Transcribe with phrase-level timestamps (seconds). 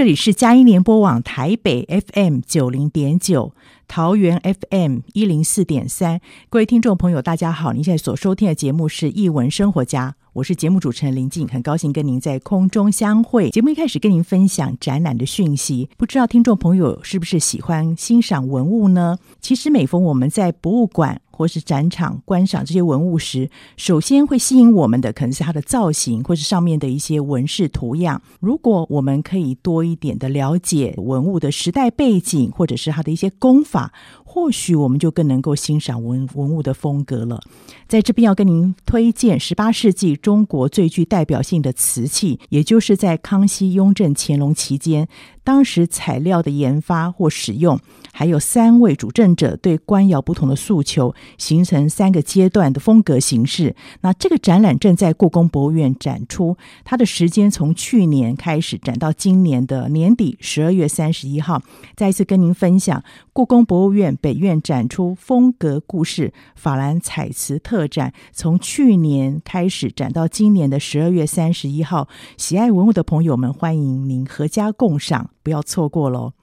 [0.00, 3.52] 这里是佳音联播网台北 FM 九零点九。
[3.86, 7.74] 桃园 FM 一零四点三，各位听众朋友，大家好！
[7.74, 13.50] 您现在所收听的节目是《艺文生活家》，我是节目主持人林静，很高兴跟您在空中相会。
[13.50, 19.18] 节目一开始跟您分享展览的讯息，不知道听众朋友是不是喜欢欣赏文物呢？
[19.42, 28.20] 其实每逢我们在博物馆或是展场观赏这些文物时，首先会吸引我们的可能是它的造型，或是上面的一些纹饰图样。
[28.40, 33.94] 如果我们可以多一点的了解文物的时代背景，或者是它的一些功法，
[34.32, 37.40] 或许我们就更能够欣赏文文物的风格了。
[37.88, 45.08] 在这边要跟您推荐十八世纪中国最具代表性的瓷器，也就是在康熙、雍正、乾隆期间，
[45.42, 47.80] 当时材料的研发或使用。
[48.12, 53.74] 还有三位主政者对官窑不同的诉求，形成三个阶段的风格形式。
[54.02, 61.60] 那这个展览正在故宫博物院展出，它的时间从去年开始展到今年的年底十二月三十一号。
[61.96, 63.02] 再一次跟您分享，
[63.40, 72.06] 故宫博物院北院展出风格故事法兰彩瓷特展，从去年开始展到今年的十二月三十一号。
[72.36, 76.34] 喜爱文物的朋友们，欢迎您阖家共赏，不要错过喽。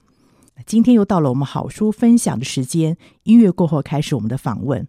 [0.66, 4.88] 今天又到了我们好书分享的时间，音乐过后开始我们的访问。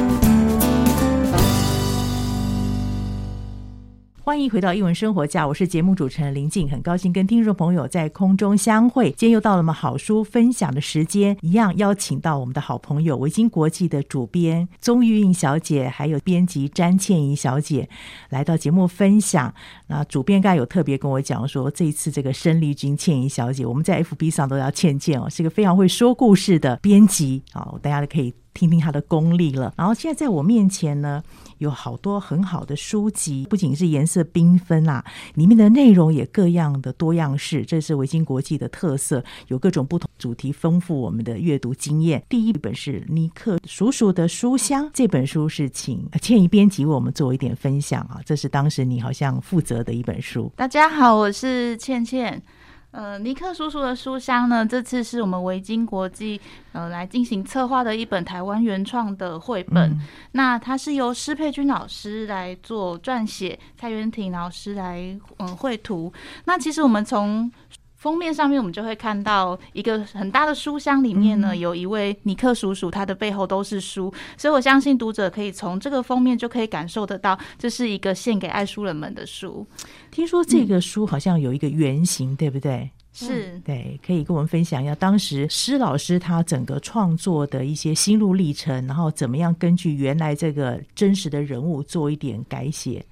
[4.23, 9.09] 欢迎回到艺文生活家，我是节目主持人林静，很高兴跟听众朋友在空中相会。
[9.17, 17.89] 今天又到了我们好书分享的时间，一样邀请到我们的好朋友维京国际的主编宗玉印小姐，还有编辑詹倩怡小姐
[18.29, 19.51] 来到节目分享。
[19.87, 29.73] 那主编刚才有特别跟我讲说，这一次这个生力军倩怡小姐，我们在 FB 上都要倩倩哦，是个非常会说故事的编辑好，大家都可以听听他的功力了。
[29.77, 31.23] 然后现在在我面前呢。
[31.61, 35.05] 有好多很好的书籍，不仅是颜色缤纷啊，
[35.35, 42.23] 里面的内容也各样的多样式，这是维京国际的特色，有各种不同主题，丰富我们的阅读经验。
[42.27, 50.51] 第一本是尼克叔叔的书香，这本书是请倩怡编辑为我们做一点分享啊，这是当时你好像负责的一本书。
[50.55, 52.41] 大家好，我是倩倩。
[52.91, 56.39] 呃，尼克叔叔的书香呢，这次是我们维京国际
[56.73, 59.91] 呃来进行策划的一本台湾原创的绘本。
[59.91, 60.01] 嗯、
[60.33, 66.11] 那它是由施佩君老师来做撰写，蔡元廷老师来嗯绘图。
[66.45, 67.49] 那其实我们从
[68.01, 79.63] 封面上面，我们就会看到一个很大的书箱，里面呢有一位尼克叔叔，他的背后都是书，所以我相信读者可以从这个封面就可以感受得到，这是一个献给爱书人们的书。
[80.09, 82.89] 听说这个书好像有一个原型，嗯、对不对？
[83.13, 93.05] 是对，可以跟我们分享一下当时施老师他整个创作的一些心路历程，然后怎么样根据原来这个真实的人物做一点改写。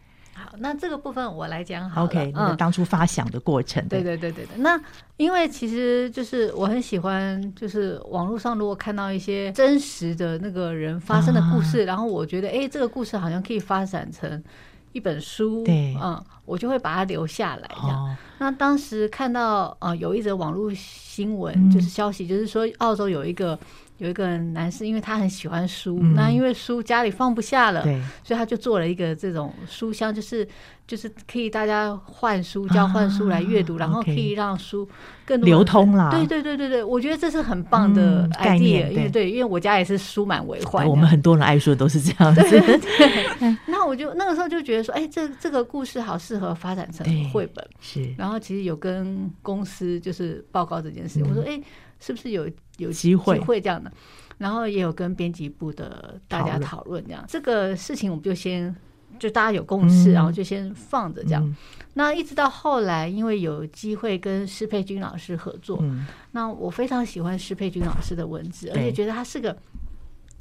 [0.49, 2.07] 好，那这个部分我来讲好了。
[2.07, 3.83] OK，你们当初发想的过程。
[3.83, 4.57] 嗯、对对对对对。
[4.57, 4.79] 那
[5.17, 14.43] 因为其实就是我很喜欢，就是网络上如果看到一些真实的那个人发生的故事，啊、然后我觉得哎，这个故事好像可以发展成
[14.91, 15.63] 一本书。
[15.63, 17.69] 对，嗯，我就会把它留下来。
[17.79, 18.05] 这样。
[18.05, 23.59] 哦、那当时看到呃有一则网络新闻，嗯、就是消息，就是说澳洲有一个。
[23.99, 27.83] 有一个男士，因为他很喜欢书，嗯、那因为书家里放不下了，
[28.23, 30.47] 所以他就做了一个这种书箱，就是
[30.87, 34.87] 就是可以大家换书、交换书来阅读，啊、然后可以让书
[35.25, 36.09] 更多流通啦。
[36.11, 38.93] 对对对对对，我觉得这是很棒的 idea，、嗯、概念。
[38.93, 40.87] 因为对，因为我家也是书满为患。
[40.87, 42.41] 我们很多人爱书都是这样子。
[42.49, 47.67] 对，对，对， 那我就那个时候就觉得说，哎，这这个故事好适合发展成绘本。
[47.81, 48.13] 是。
[48.17, 51.59] 然后其实有跟公司就是报告这件事，嗯、我说，哎。
[51.99, 53.91] 是不是有有机会会这样的？
[54.37, 58.73] 然后也有跟编辑部的大家讨论这样，这个事情我们就先
[59.19, 61.55] 就大家有共识，然后就先放着这样。
[61.95, 65.83] 那一直到后来，因为有机会跟施佩君老师合作，
[66.31, 69.57] 那我非常喜欢施佩君老师的文字，而且觉得他是个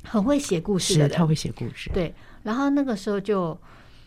[0.05, 1.91] 很会写故事的人，他会写故事。
[1.93, 2.15] 对，
[2.45, 3.59] 然后那个时候就。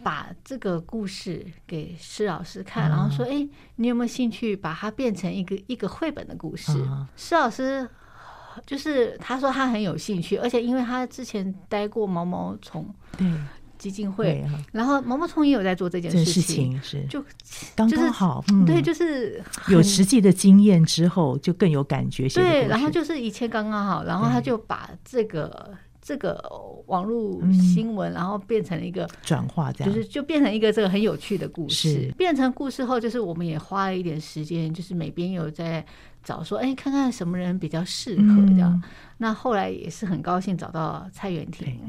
[0.04, 6.72] 把这个故事给施老师看，然后说：“哎，你有没有兴趣把它变成一个一个绘本的故事？”
[7.16, 7.88] 施老师
[8.66, 12.94] 就是他说他很有兴趣，而且因为他之前待过毛毛虫
[13.78, 17.24] 基金会，然后毛毛虫也有在做这件事情，是就
[17.76, 22.28] 刚刚好，对，就是有实际的经验之后就更有感觉。
[22.30, 25.74] 对，然后就是一切刚刚好，然后他就把这个。
[26.02, 26.44] 这个
[26.88, 32.12] 网络新闻，然后变成了一个转化，这样就是就变成一个这个很有趣的故事。
[32.18, 35.86] 变成故事后，就是我们也花了一点时间，就是每边有在
[36.24, 38.82] 找说，哎，看看什么人比较适合这样。
[39.20, 41.80] 那后来也是很高兴找到蔡元廷，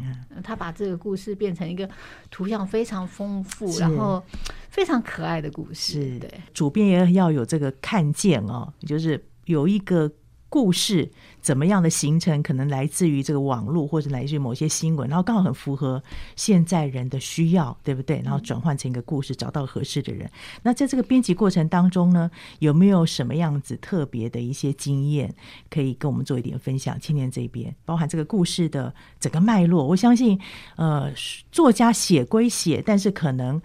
[0.45, 1.89] 他把这个故事变成一个
[2.31, 4.23] 图像非常丰富，然后
[4.69, 6.19] 非常可爱的故事。
[6.19, 10.13] 对，主编也要有这个看见哦，就是有一个。
[10.53, 11.11] 故事
[11.43, 16.03] 怎么样的形成，可能来自于这个网络，或者来自于某些新闻，然后刚好很符合
[16.37, 18.23] 现在人的需要，对不对？
[18.25, 20.31] 然后转换成一个故事，找到合适的人。
[20.63, 22.31] 那在这个编辑过程当中呢，
[22.61, 25.35] 有没有什么样子特别的一些经验
[25.69, 26.99] 可以跟我们做一点分享？
[26.99, 30.41] 青年这边，包含这个故事的整个脉络，我相信，
[30.77, 31.13] 呃，
[31.51, 33.61] 作家写归写，但是可能。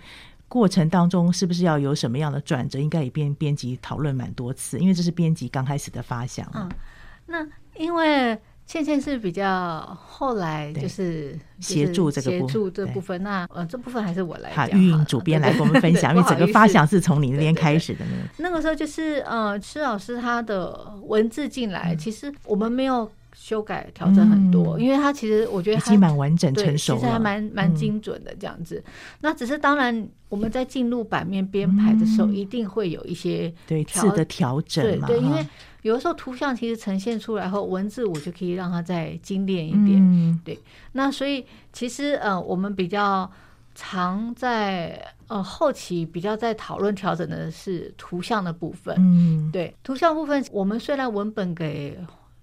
[0.49, 2.79] 过程当中是不是要有什么样的转折？
[2.79, 6.49] 应该也编编辑讨论蛮多次，因为这是编辑刚开始的发想。
[6.53, 6.71] 嗯，
[7.27, 14.69] 那因为倩倩是比较后来就是协助这个协助这部分，那呃这部分还是我来讲。
[14.71, 18.11] 玉印主编来跟我们分享，因为整个发想是从你那边开始的呢。
[18.37, 23.09] 那个时候就是呃施老师他的文字进来，其实我们没有。
[23.39, 28.83] 修改调整很多，嗯、因为他其实我觉得他已经蛮完整成熟了，其实还蛮蛮精准的这样子。
[28.83, 28.91] 嗯、
[29.21, 35.05] 那只是当然，我们在进入版面编排的时候，一定会有一些对字的调整嘛。
[35.05, 35.45] 对，对，因为
[35.87, 39.97] 有的时候图像其实呈现出来后，文字我就可以让它再精炼一点。
[39.99, 40.59] 嗯、对，
[40.91, 43.31] 那所以其实呃，我们比较
[43.73, 48.95] 常在呃后期比较在讨论调整的是图像的部分。
[48.99, 51.97] 嗯，对，图像部分，我们虽然文本给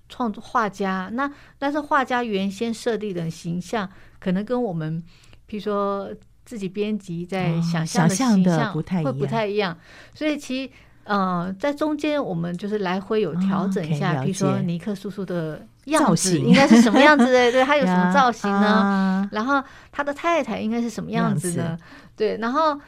[0.08, 3.86] 创作画家，那但是画家原先设定的形象，
[4.18, 5.02] 可能跟我们，
[5.44, 6.08] 比如说
[6.46, 9.76] 自己编辑在想象的形象会不太一样，
[10.14, 10.70] 所以其
[11.04, 11.12] 实。
[11.12, 17.52] 嗯，在中间我们就是来回有调整一下，比如说尼克叔叔的样子应该是什么样子的？
[17.52, 19.28] 对，他有什么造型呢？
[19.32, 21.78] 然后他的太太应该是什么样子呢？
[22.16, 22.80] 对，然后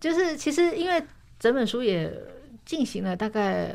[0.00, 1.00] 就是其实因为
[1.38, 2.12] 整本书也
[2.64, 3.72] 进行了大概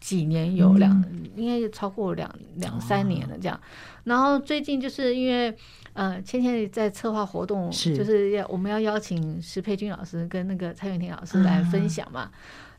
[0.00, 1.04] 几年，有两
[1.36, 3.60] 应该超过两两三年了这样。
[4.04, 5.56] 然后最近就是因为
[5.92, 12.30] 呃，芊芊在策划活动，就是要我们要邀请石佩君老师跟那个蔡元婷老师来分享嘛。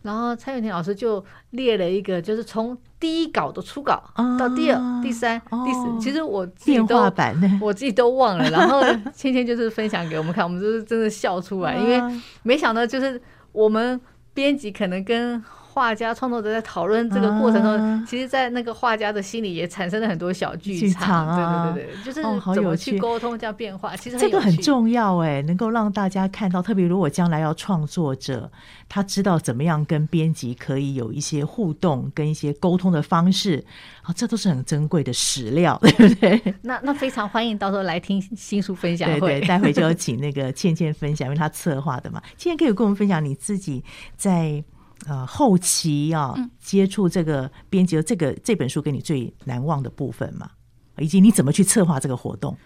[0.07, 4.01] 然后蔡元廷老师就列了一个，就是从第一稿的初稿
[4.39, 6.97] 到第二、啊、第三、哦、第四，其实我自己都
[7.59, 8.47] 我自己都忘了。
[8.49, 8.81] 然后
[9.13, 12.01] 芊芊就是分享给我们看，我们就是真的笑出来，因为
[12.43, 13.21] 没想到就是
[13.51, 13.99] 我们
[14.33, 15.43] 编辑可能跟。
[15.77, 22.23] 画家创作者在讨论这个过程中，啊、其实，在那个画家的心里也产生了很多小剧场，场啊、对对对，就是
[22.55, 28.51] 怎么去沟通这样变化，哦、其实这个很重要哎，能够让大家看到，特别如果将来要创作者，
[28.89, 33.63] 他知道怎么样跟编辑可以有一些互动，跟一些沟通的方式，
[34.01, 36.55] 啊，这都是很珍贵的史料， 对不对？
[36.63, 42.19] 那那非常欢迎到时候来听新书分享会，对对，待会就要请那个倩倩分享，因为她策划的嘛。
[42.35, 43.83] 倩倩可以跟我们分享你自己
[44.15, 44.63] 在。
[45.05, 50.49] 呃，后期啊，接触这个编辑，这个这本书给你最难忘的部分嘛，
[50.97, 52.57] 以及你怎么去策划这个活动？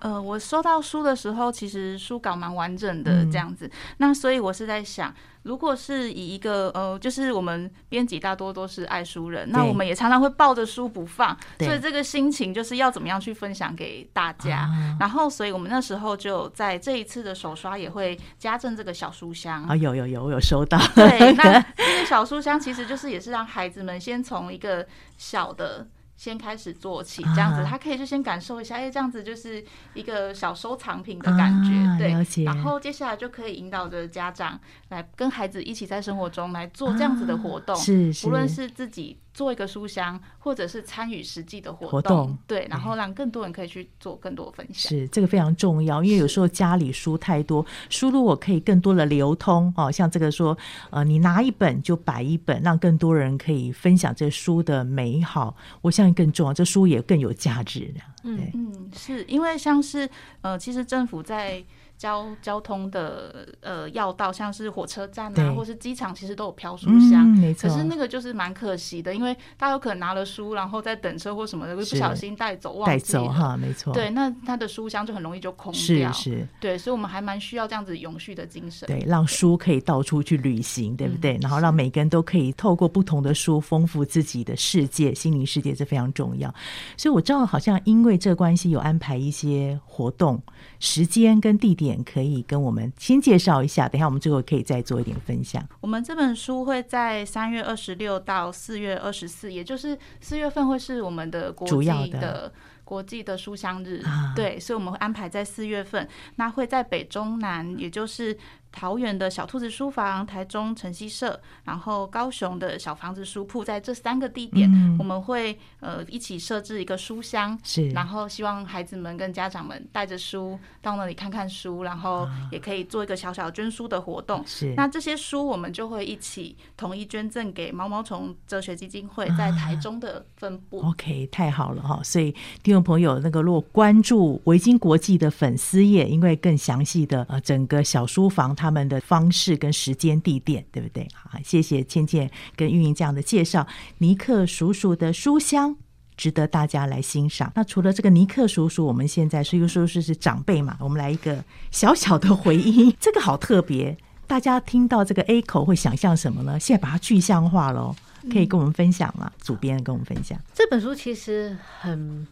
[0.00, 5.12] 呃，我收到书的时候，其实书稿蛮完整的这样子，嗯、那所以我是在想，
[5.44, 14.68] 如果是以一个呃，就是我们编辑大多都是爱书人，那我们也常常会抱着书不放，所以这个心情就是要怎么样去分享给大家。
[15.00, 20.78] 然后，所以我们那时候就在这一次的手刷也会加赠这个小书箱啊，有有有，我有收到。
[20.94, 24.86] 对，那 这个小书箱其实就是也是让孩子们先从一个
[25.16, 25.88] 小的。
[26.16, 32.44] 先开始做起，这样子，他可以就先感受一下，哎，这样子就是一个小收藏品的感觉，啊、对。
[32.44, 34.58] 然后接下来就可以引导着家长
[34.88, 39.18] 来跟孩子一起在生活中来做这样子的活动，啊、是，是，无论是自己。
[39.36, 44.90] 做一个书香，或者是参与实际的活动，活动对，然后让更多人可以去做更多分享。
[44.90, 50.56] 是这个非常重要，因为有时候家里书太多，书如果可以更多的流通哦，像这个说，
[50.88, 57.92] 呃，你拿一本就摆一本，让更多人可以分享这书的美好，我相信更重要，这书也更有价值。
[58.22, 60.08] 嗯嗯，是因为像是
[60.40, 61.62] 呃，其实政府在。
[61.98, 67.24] 交交通的呃要道，像是火车站啊，或是机场，其实都有飘书箱。
[67.34, 67.68] 嗯、没错。
[67.68, 73.92] 可是那个就是蛮可惜的，因为大家有可能拿了书，然后在等车或什么的，会不小心带走，忘记带走哈，没错。
[73.92, 76.12] 对，那他的书箱就很容易就空掉。
[76.12, 76.48] 是是。
[76.60, 78.86] 对，所以我们还蛮需要这样子永续的精神。
[78.86, 81.36] 对，让书可以到处去旅行，对不对？
[81.36, 86.52] 嗯、然后让每个人都可以透过不同的书丰富自己的世界、心灵世界，这非常重要。
[86.96, 90.42] 所以我知道，好像因为这关系，有安排一些活动。
[90.78, 95.62] 时间跟地点可以跟我们先介绍一下，等一下我们最后可以再做一点分享。
[95.80, 102.52] 我们这本书会在三月二十六到四月二十四，也就是四月份会是我们的国际的
[102.84, 108.36] 国际的书香日，啊、对，所以我们会安排在四月份，那会在北中南，也就是。
[108.76, 124.44] 桃园的小兔子书房、台中晨曦社，然后高雄的小房子书铺，在这三个地点，嗯、我们会呃一起设置一个书箱，是，然后希望孩子们跟家长们带着书到那里看看书，然后也可以做一个小小捐书的活动。
[124.46, 130.80] 是，那这些书我们就会一起统一捐赠给毛毛虫哲学基金会在台中的分部。
[130.80, 131.98] 啊、OK，太好了哈！
[132.04, 132.30] 所以
[132.62, 138.65] 听众朋友，那个如果关注维京国际的粉丝页，因为更详细的呃整个小书房它。
[138.66, 141.06] 他们的方式跟时间地点，对不对？
[141.14, 143.64] 好，谢谢倩倩跟运营这样的介绍。
[143.98, 145.76] 尼克叔叔的书香
[146.16, 147.52] 值得大家来欣赏。
[147.54, 153.96] 那除了这个尼克叔叔，我们现在是一个叔叔是长辈嘛，我们来一个小小的回音，这个好特别。
[154.26, 156.58] 大家听到这个 A 口会想象什么呢？
[156.58, 157.94] 现在把它具象化喽，
[158.32, 159.30] 可以跟我们分享吗？
[159.40, 160.36] 主编跟我们分享。
[160.52, 162.26] 这本书其实很。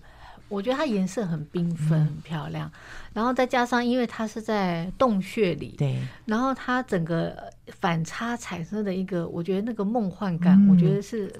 [0.48, 2.72] 我觉得它颜色很缤纷，很漂亮，嗯、
[3.14, 7.34] 然后再加上因为它是在洞穴里，对，然后它整个
[7.80, 11.32] 反差产生的一个，我觉得那个梦幻感，嗯、我觉得是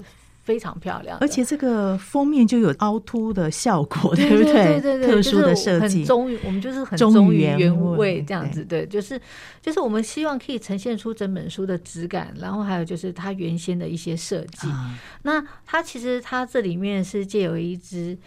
[0.43, 1.17] 非常漂亮。
[1.21, 4.53] 而且这个封面就有凹凸的效果， 对不对？
[4.53, 9.21] 对对对，特殊的设计，很忠于我们就是很忠于原味这样子，对，就是
[9.61, 14.67] 就是我们希望可以呈现出整本书的质感，然后还有就是它原先的一些设计。
[14.67, 18.17] 啊、那它其实它这里面是借有一支。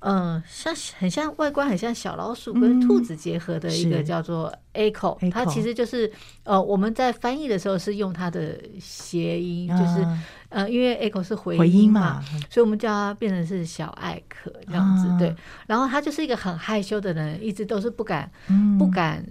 [0.00, 6.10] 嗯，像很像外观很像小老鼠跟兔子结合的一个叫做 Echo，它其实就是
[6.44, 10.06] 呃我们在翻译的时候是用它的谐音，就是
[10.50, 15.08] 呃因为 Echo 是回音嘛，所以我们叫它变成是小艾可这样子。
[15.18, 15.34] 对，
[15.66, 18.30] 然后他就是一个很害羞的人，一直都是不敢
[18.78, 19.26] 不敢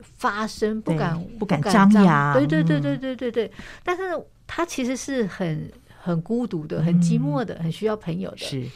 [0.00, 2.34] 发声，不敢不敢张扬。
[2.34, 3.52] 对对对对对对对，
[3.84, 4.02] 但是
[4.48, 5.70] 他其实是很
[6.02, 8.38] 很孤独的，很寂寞的，很需要朋友的。
[8.38, 8.66] 是。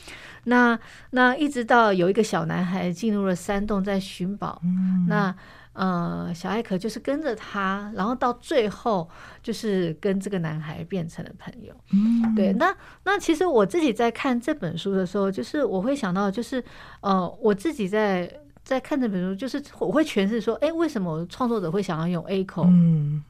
[0.49, 0.79] 那
[1.11, 4.61] 那一直到有一个小男孩进入了山洞，在寻宝。
[4.65, 5.35] 嗯、那
[5.73, 9.09] 呃，小艾可就是跟着他，然后到最后
[9.43, 11.75] 就是跟这个男孩变成了朋友。
[11.93, 12.53] 嗯，对。
[12.55, 12.75] 那
[13.05, 16.63] 那其实我自己在看这本书的时候，就是我会想到，就是
[17.01, 18.31] 呃，我自己在
[18.63, 23.23] 在看这本书，就是我会诠释说，哎，为什么创作者会想要用 Echo 嗯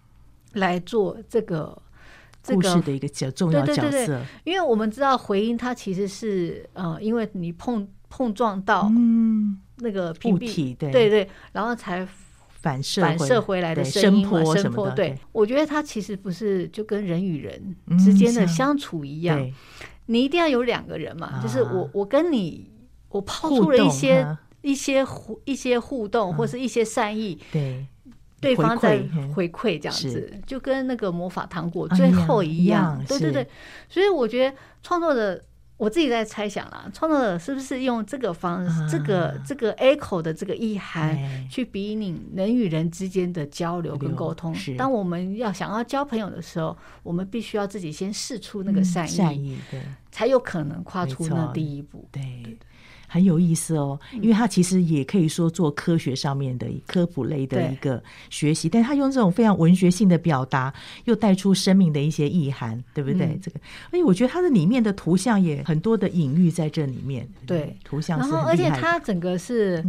[0.53, 1.77] 来做这个。
[2.55, 4.07] 故事的一个角重要角色，对对。
[4.07, 8.91] 对对，因为我们知道回音它其实是呃，因为你碰碰撞到
[9.79, 10.91] 那个物体，对。
[10.91, 12.07] 对对，然后才
[12.49, 14.91] 反射反射回来的声音嘛，声波。
[14.91, 19.51] 对，我觉得它其实不是就跟人与人之间的相处一样，
[20.07, 22.71] 你一定要有两个人嘛，就是我我跟你
[23.11, 27.87] 我抛出了一些一些互一些互动或是一些善意，对。
[28.41, 29.03] 对方在
[29.35, 33.49] 回馈这样子，就跟那个魔法糖果最后一样，对对对。
[33.89, 35.43] 所以我觉得创作者，
[35.79, 44.55] 我自己在猜想啦，创作者是不是用这个方式，这个这个 echo 的这个意涵，去比拟人与人之间的交流跟沟通。
[44.77, 52.07] 当我们要想要交朋友的时候，我们必须要自己先试出那个善意，对，才有可能跨出那第一步。
[52.13, 52.59] 对。
[53.07, 60.73] 很有意思哦，因为他其实也可以说做科学上面的科普类的一个学习，但他用这种非常文学性的表达，
[61.05, 63.27] 又带出生命的一些意涵，对不对？
[63.27, 63.61] 嗯、这个，
[63.91, 67.29] 而且我觉得它的里面的图像也很多的隐喻在这里面。
[67.47, 69.85] 对，对，图像是而且它整个是。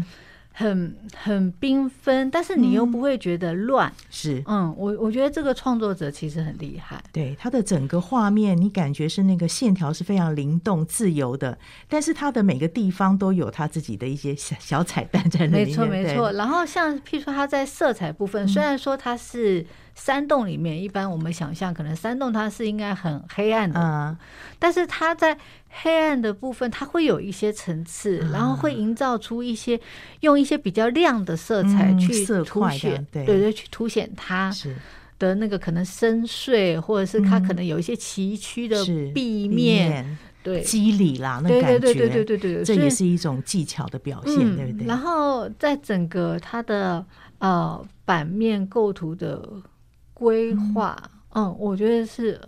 [0.60, 3.94] 很很缤纷，但是你又不会觉得乱。
[4.10, 7.00] 是，嗯，我我觉得这个创作者其实很厉害。
[7.12, 11.56] 对，他的整个画面，你感觉是那个线条是非常灵动、自由的，
[11.88, 15.68] 但是他的每个地方都有他自己的一些小小彩蛋在那里面。
[15.68, 16.32] 没错，没错。
[16.32, 19.64] 然后像譬如说他在色彩部分，虽然说他是。
[19.98, 24.16] 山洞里面，一般我们想象可能山洞它是应该很黑暗的，嗯、
[24.60, 25.36] 但是它在
[25.82, 29.78] 黑暗的部分，它会有一些层次，嗯、然后会营造出一些
[30.20, 33.26] 用一些比较亮的色彩去凸显，对。
[33.26, 34.54] 对，对，去凸显它
[35.18, 40.62] 的那个可能深邃，或者是它可能有一些崎岖的壁面，对。
[40.62, 44.88] 肌理啦，那感觉，对对对对对对，这也是一种技巧的表现，嗯、对不对？
[44.88, 47.04] 然后在整个它的
[47.40, 49.44] 呃版面构图的。
[50.18, 50.98] 规划，
[51.36, 52.42] 嗯，我觉得是，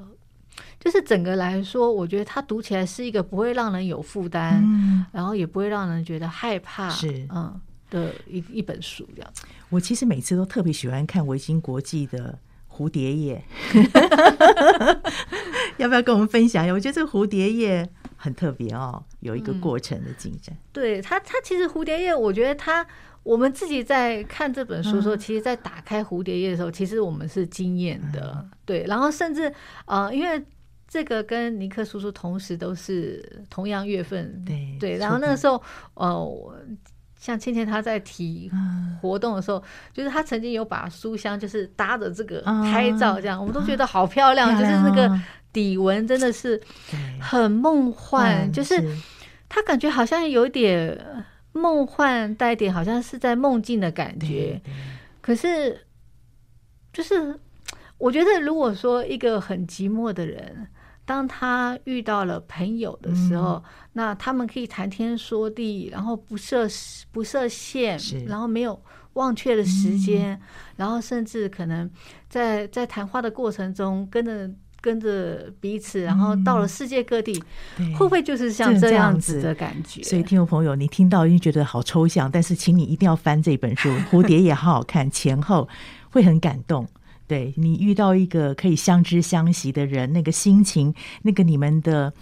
[0.79, 9.31] 就是整个来说，我觉得它读起来是一个不会让人有负担，嗯，然后也不会让人觉得害怕，是，嗯，的一一本书这样。
[9.69, 13.43] 我其实每次都特别喜欢看维京国际的蝴蝶叶，
[15.77, 16.73] 要不要跟我们分享一下？
[16.73, 20.55] 我觉得这个蝴蝶叶很特别哦，有一个过程的进展。
[20.55, 22.83] 嗯、对它，它其实蝴蝶叶，我觉得它。
[23.23, 28.85] 我们自己在看这本书的时候，其实，在打开蝴蝶页的时候，其实我们是惊艳的，对。
[28.87, 29.53] 然后甚至
[29.85, 30.41] 呃，因为
[30.87, 34.97] 这个跟尼克叔叔同时都是同样月份，对对。
[34.97, 35.61] 然后那个时候，
[35.93, 36.55] 呃，
[37.17, 38.49] 像倩倩她在提
[39.01, 39.61] 活动的时候，
[39.93, 45.21] 就是她曾经有把书香就是搭着这个拍照，这样我们都觉得好漂亮，就是那个
[45.53, 46.59] 底纹真的是
[47.19, 48.81] 很梦幻，就是
[49.49, 50.97] 她感觉好像有点。
[51.51, 54.61] 梦幻带点，好像是在梦境的感觉。
[55.21, 55.85] 可是，
[56.93, 57.39] 就是
[57.97, 60.67] 我觉得，如果说一个很寂寞的人，
[61.05, 66.67] 当他遇到了朋友的时候，嗯、那他们可以谈天说地，然后不设
[67.11, 68.81] 不设限，然后没有
[69.13, 70.41] 忘却的时间，嗯、
[70.77, 71.89] 然后甚至可能
[72.29, 74.49] 在在谈话的过程中跟着。
[74.81, 77.43] 跟着彼此，然后到了世界各地，
[77.77, 80.01] 嗯、会不会就是像这样子的感觉？
[80.03, 85.67] 所以，听众朋友，你听到一定觉得好抽象，但是请你一定要翻这本书，《蝴蝶》也好好看，前后
[86.09, 86.87] 会很感动。
[87.27, 92.13] 对，你遇到一个可以相知相惜的人，那个心情，那个你们的。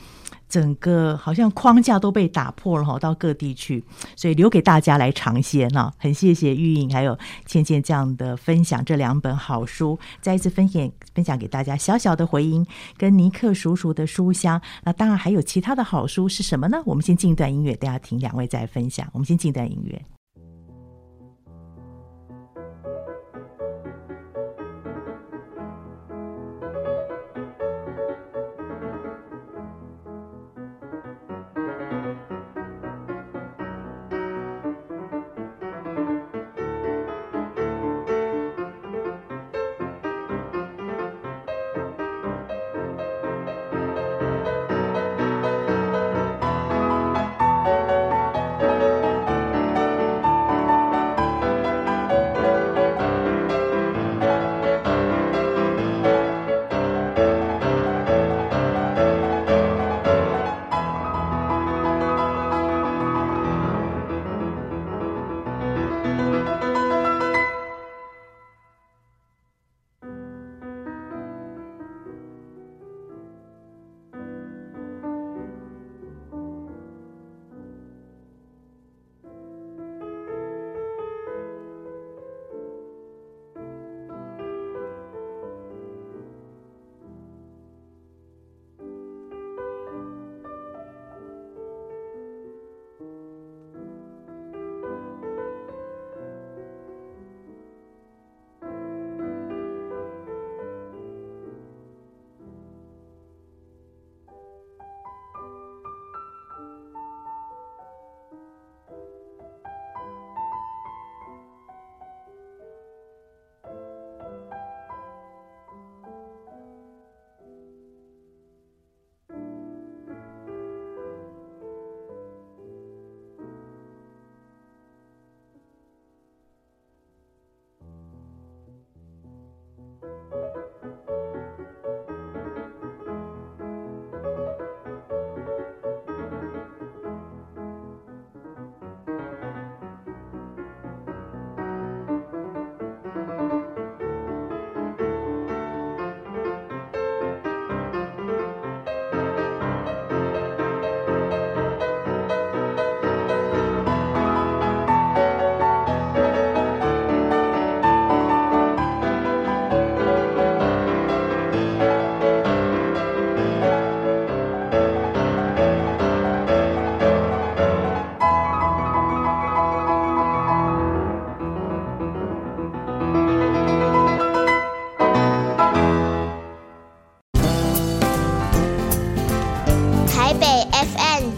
[0.49, 3.83] 整个好像框架都被打破了哈，到各地去，
[4.15, 5.93] 所以留给大家来尝鲜哈。
[5.97, 11.75] 很谢谢玉莹还有倩倩这样的分享，这两本好书再一次分享分享给大家。
[11.75, 12.65] 小小的回音
[12.97, 16.81] 跟尼克叔叔的书香，那当然还有其他的好书是什么呢？
[16.86, 19.07] 我们先进一段音乐，大家听两位再分享。
[19.13, 20.16] 我们先进段音乐。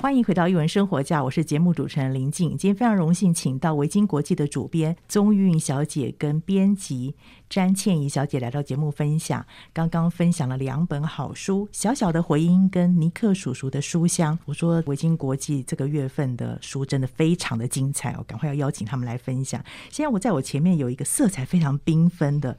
[0.00, 2.50] 欢迎回到艺文生活家，我是节目主持人林静。
[2.50, 7.16] 今天非常荣幸，请到维京国际的主编宗韵小姐跟编辑
[7.50, 9.44] 詹倩怡小姐来到节目分享。
[9.72, 14.38] 刚刚分享了两本好书，《小小的回音》跟尼克叔叔的书香。
[14.44, 19.60] 我说维京国际这个月份的书真的非常的精彩，我赶快要邀请他们来分享。
[19.90, 22.56] 现在我在我前面有一个色彩非常缤纷的。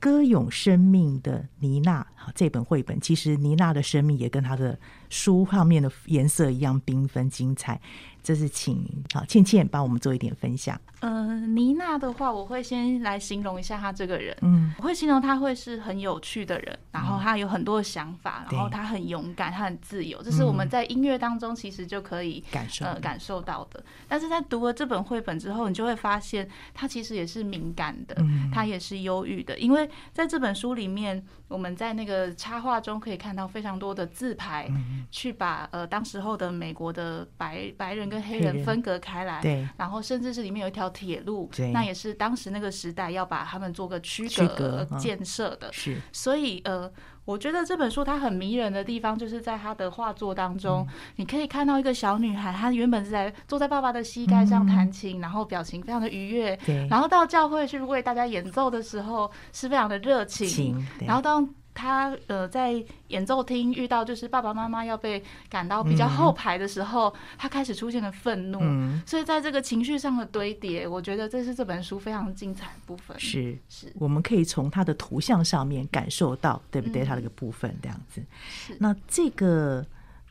[0.00, 7.80] 歌咏生命的妮娜，这本绘本其实妮娜的生命也跟她的书画面的颜色一样缤纷精彩。
[8.22, 10.80] 这是请好倩倩帮我们做一点分享。
[11.00, 14.34] 呃，妮娜的话，我会先来形容一下她这个人。
[14.40, 20.22] 嗯，我会形容她会是很有趣的人，然后她有很多的想法，然后她很勇敢，她很自由。
[20.22, 23.84] 这是我们在音乐当中其实就可以感受呃感受到的。
[24.08, 28.16] 但是在读了这本绘本之后，你就会发现她其实也是敏感的，
[28.50, 29.58] 她也是忧郁的。
[29.58, 34.66] 因为在这本书里面，我们在那个插画中可以看到非常多的自拍，
[35.10, 38.04] 去把呃当时候的美国的白白人。
[38.04, 45.72] 跟黑人分隔开来，对，然后甚至是里面有一条铁路，那也是当时那个时代要把他们做个区隔建设的。
[45.72, 46.88] 是，所以呃，
[47.24, 50.86] 我觉得这本书它很迷人的地方，就是在他的画作当中，
[51.16, 61.48] 你可以看到一个小女孩，她原本是在坐在爸爸的膝盖上弹琴，然后表情非常的愉悦，对，然后到教会去为大家演奏的时候是非常的热情，然后当。
[61.74, 62.72] 他呃，在
[63.08, 73.18] 演奏厅遇到就是爸爸妈妈要被赶到比较后排的时候，嗯、他开始出现了愤怒，嗯、所以在这个情绪上的堆叠，我觉得这是这本书非常精彩的部分。
[73.18, 77.04] 是是，我们可以从他的图像上面感受到，对不对？
[77.04, 78.22] 他这个部分这样子。
[78.46, 78.76] 是。
[78.78, 79.84] 那这个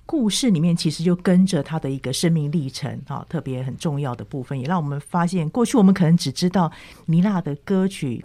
[0.05, 6.71] 故事里面其实就跟着他的一个生命历程啊，特别很重要的部分，也让我们发现，过去我们可能只知道
[7.05, 8.23] 妮娜的歌曲。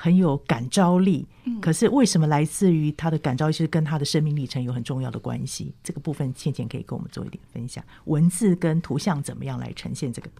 [0.00, 1.26] 很有感召力，
[1.60, 5.74] 可是为什么来自于他的感召力是跟他的生命历程有很重要的关系？
[5.82, 10.30] 这个部分倩倩可以跟我们做一点分享，文字跟图像怎么样来呈现这个？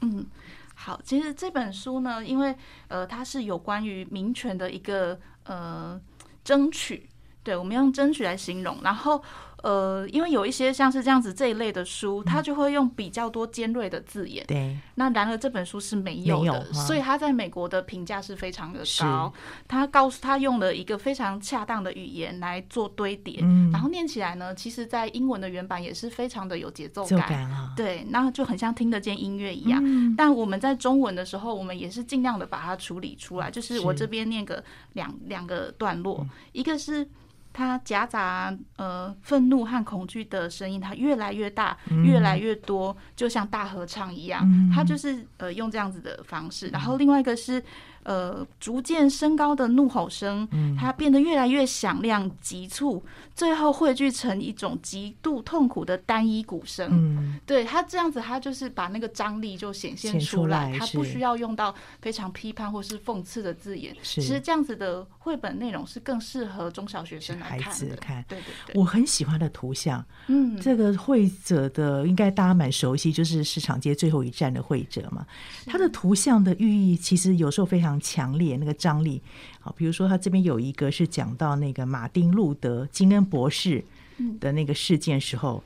[0.00, 0.26] 嗯，
[0.74, 2.52] 好，其实这本书呢，因为
[2.88, 6.00] 呃，它是有关于民权的一个呃
[6.42, 7.08] 争取，
[7.44, 9.22] 对，我们用争取来形容，然后。
[9.66, 14.46] 呃，因为有一些像是这样子这一类的书，他就会用比较多尖锐的字眼。
[14.46, 14.78] 对。
[14.94, 19.32] 那然而这本书是没有的，所以他在美国的评价是非常的高。
[19.66, 23.40] 他告诉他用了一个非常恰当的语言来做堆叠，
[23.72, 27.74] 然后念起来呢，其实在英文的原版也是非常的有节奏感。
[27.74, 29.82] 对，那就很像听得见音乐一样。
[30.16, 33.50] 但我们在中文的时候，我们也是尽量的把它处理出来。
[33.50, 37.08] 就是我这边念个两两个段落，一个是。
[37.56, 44.46] 它夹杂呃愤怒和恐惧的声音，它越来越大，越来越多，就像大合唱一样。
[44.74, 46.68] 它就是呃用这样子的方式。
[46.68, 47.62] 然后另外一个是。
[48.06, 50.46] 呃，逐渐升高的怒吼声，
[50.78, 53.04] 它变得越来越响亮、急促，
[53.36, 56.88] 最后汇聚成一种极度痛苦的单一鼓声。
[56.90, 63.94] 嗯，对，他这样子，他就是把那个张力就显现出来，他不需要用到非常批判或是讽刺的字眼。
[64.02, 67.94] 其实这样子的绘本内容是更适合中小学生来看的。
[67.96, 70.02] 看，对对对，我很喜欢的图像。
[70.28, 75.26] 嗯，这个绘者的应该大家蛮熟悉，就是市场街最后一站的绘者嘛。
[75.66, 79.20] 他的图像的寓意其实有时候非常强烈，那个张力，
[79.60, 83.84] 好，比如说他这边有一个是讲到那个马丁路德金恩博士
[84.40, 85.62] 的那个事件时候，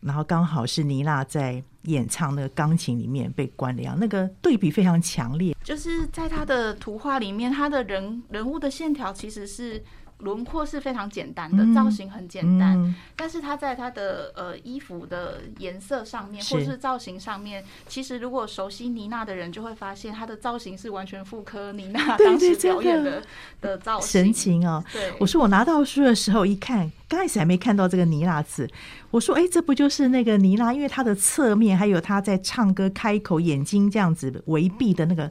[0.00, 5.56] 然后刚好是妮娜在演唱那个钢琴里面被关了，那个对比非常强烈。
[5.62, 9.82] 就是在他的图画里面，他的人人物的线条其实是。
[10.22, 23.22] 轮廓是非常简单的，造型很简单，嗯、但是他在他的呃衣服的颜色上面，或者是造型上面，其实如果熟悉妮娜的人就会发现，他的造型是完全复刻妮娜 当时表演的
[23.60, 24.82] 的造型神情哦。
[24.92, 28.68] 对，我说我拿到书的时候一看，刚开始还没看到这个妮娜字，
[29.10, 30.72] 我说哎，这不就是那个妮娜？
[30.72, 35.30] 因为她的侧面还有她在唱歌开口，眼睛这样子微闭的那个。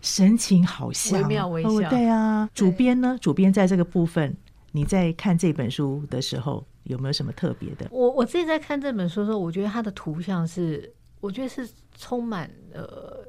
[0.00, 1.68] 神情好像，微妙微笑。
[1.68, 3.18] 哦，对啊，主编呢？
[3.20, 4.36] 主编在这个部分，
[4.72, 7.86] 你在看这本书的时候有没有什么特别的？
[7.90, 13.24] 我我自己在看这本书的时候，我觉得它的图像是，我觉得是充满呃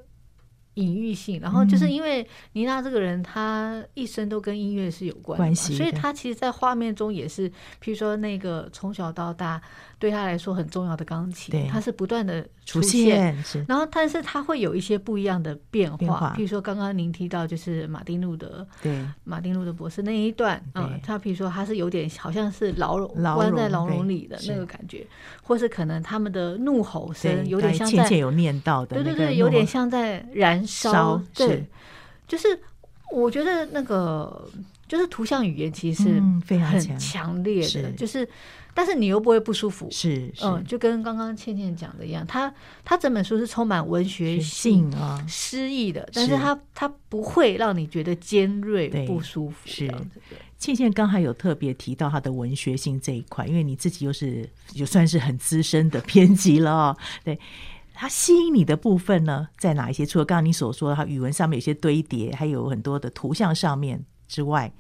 [0.76, 9.62] 隐喻性，然后就是因为妮娜这个人，她一生都跟音乐是有关系，所以她其实，在画面中也是，譬如说那个从小到大
[10.02, 13.38] 对他来说很重要的钢琴，它是不断的出现，
[13.68, 25.06] 然后但是它会有一些不一样的变化，譬如说刚刚您提到就是马丁路德，对，马丁路德博士那一段，嗯，他譬如说他是有点好像是牢笼关在牢笼里的那个感觉，
[25.44, 30.66] 或是可能他们的怒吼声有点像在，有念到的，对对对，有点像在燃。
[30.66, 31.66] 烧对，
[32.28, 32.48] 就是
[33.12, 34.50] 我觉得那个
[34.88, 38.26] 就是图像语言其实是非常很强烈的，就是
[38.74, 42.54] 但是你又不会不舒服，是嗯，就跟刚刚倩倩讲的一样，他
[42.84, 49.58] 他整本书是充满文学性啊诗意的，但是他他不会让你觉得尖锐不舒服。
[49.66, 49.92] 是
[50.58, 57.40] 倩倩刚才有特别提到他的文学性这一块，因为你自己又是就算是很资深的编辑了哦， 对。
[57.94, 60.04] 它吸引你的部分呢，在哪一些？
[60.04, 64.72] 除了刚刚你所说的，它语文上面有些堆叠，还有很多的图像上面之外，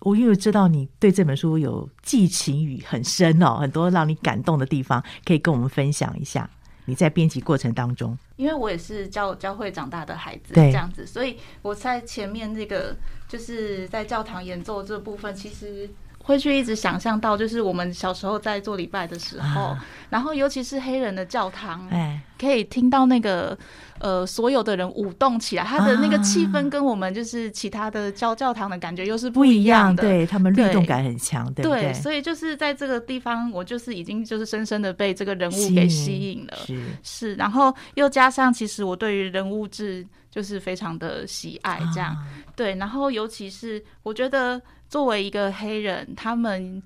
[0.00, 6.48] 我因为知道你对这本书有寄情语很深哦，很多让你感动的地方，可以跟我们分享一下。
[6.84, 15.88] 你在编辑过程当中，因为我也是教教会长大的孩子，这样子，所以我在前面那个就是在教堂演奏这部分，其实。
[16.26, 23.56] 会去一直想象到，就是我们小时候在做礼拜的时候，啊、然后尤其是黑人的教堂，哎，可以听到那个
[24.00, 36.82] 呃所有的人舞动起来，他的那个气氛跟我们就是其他的教教堂的感觉又是不一样的，样对他们律动感很强，对，对，对，对，所以就是在这个地方，我就是已经就是深深的被这个人物给吸引了，是。
[37.04, 40.04] 是，然后又加上其实我对于人物志
[40.36, 44.62] 就是非常的喜爱，这样、啊、对，然后尤其是我觉得。
[44.88, 46.80] 作为一个黑人，他们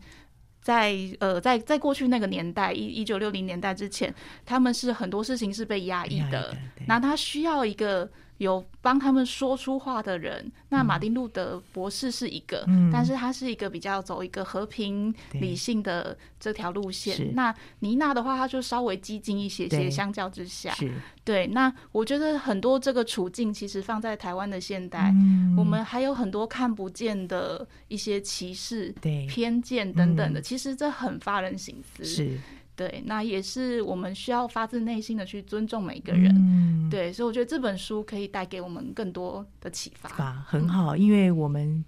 [0.62, 4.12] 在呃，在在过去那个年代，一一九六零年代之前，
[4.46, 8.10] 他们是很多事情是被压抑的，那他需要一个。
[8.40, 17.34] 有帮他们说出话的人，那马丁路德博士是一个，嗯、但是他是一个比较走一个和平理性的这条路线。
[17.34, 20.74] 那妮娜的话，他就稍微激进一些些，相较之下，
[21.22, 21.48] 对。
[21.48, 28.90] 那我觉得很多这个处境，其实放在台湾的现代，嗯、我们还有很多看不见的一些歧视、
[29.28, 32.02] 偏见等等的，嗯、其实这很发人省思。
[32.02, 32.38] 是。
[32.80, 36.34] 对，那也是我们需要发自内心的去尊重每一个人。
[36.34, 40.08] 嗯、对，所以我觉得这本书可以带给我们更多的启发。
[40.48, 41.84] 很好，因为我们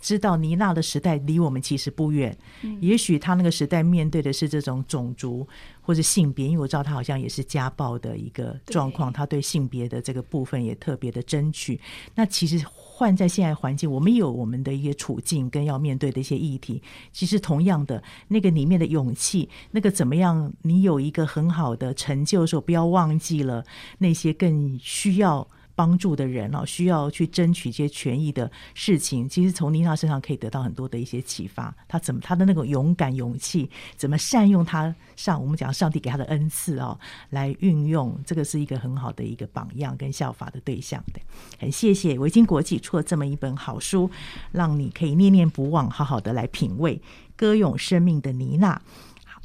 [0.00, 2.34] 知道妮娜的时代离我们其实不远。
[2.62, 5.46] 嗯、也许她那个时代面对的是这种种族
[5.82, 11.78] 或者性别，因为我知道她好像也是家暴的一个状况，她对性别的这个部分也特别的争取。
[12.14, 12.64] 那其实。
[13.02, 16.80] 换在现在环境，我们有我们的一些处境跟要面对的一些议题。
[17.10, 20.52] 其实同样的，那个里面的勇气，那个怎么样？
[20.62, 23.64] 你有一个很好的成就的时候，不要忘记了
[23.98, 25.48] 那些更需要。
[25.74, 31.74] 帮助的人哦，需要去争取一些权益的事情，其实从妮娜身上可以得到很多的一些启发。
[31.88, 36.98] 他怎么他的那种勇敢、勇气，怎么善用他上我们讲上帝给他的恩赐哦，
[37.30, 41.20] 来运用，这个是一个很好的一个榜样跟效法的对象的。
[41.58, 44.10] 很谢谢维京国际出了这么一本好书，
[44.50, 47.00] 让你可以念念不忘，好好的来品味
[47.36, 48.80] 歌咏生命的妮娜。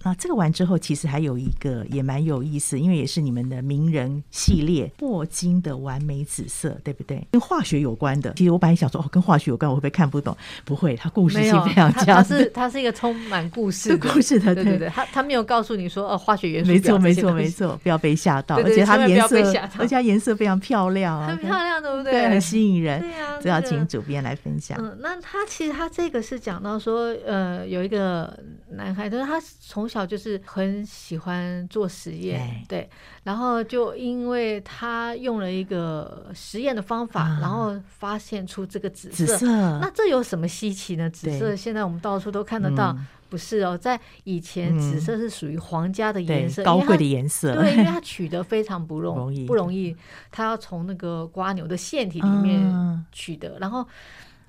[0.04, 7.28] 那这个完之后，其实还有一个也蛮有意思，因为也是你们的名人系列《霍金的完美紫色》，对不对？
[7.32, 8.34] 跟化学有关的。
[8.36, 10.36] 其实我本来想说，哦，跟化学有关，我会不会看不懂？
[10.64, 12.06] 不会，它故事性非常强。
[12.06, 14.88] 它是它是一个充满故事的 故事的，对对对。
[14.90, 16.72] 他他没有告诉你说，哦，化学元素。
[16.72, 18.58] 没错没错没错，不要被吓到。
[18.58, 19.38] 而且它颜色，
[19.78, 22.14] 而且它颜色非常漂亮啊，很漂亮，对不对？
[22.14, 23.02] 对，很吸引人。
[23.02, 24.78] 对啊，这要请主编来分享。
[24.80, 28.38] 嗯，那他其实他这个是讲到说，呃，有一个
[28.72, 30.86] 男孩，就是他从小就是很。
[30.88, 32.90] 喜欢做实验，对，
[33.24, 39.48] 然后就因为他用了一个实验的方法，然后发现出这个紫色。
[39.80, 41.10] 那这有什么稀奇呢？
[41.10, 42.98] 紫色现在我们到处都看得到，
[43.30, 47.56] 不是哦，在以前紫色是属于皇家的颜色，高贵的颜色。
[47.56, 49.96] 对，因为它 取得非常不容易，不容易，
[50.32, 53.86] 它要从那个瓜牛的腺体里面取得，然后。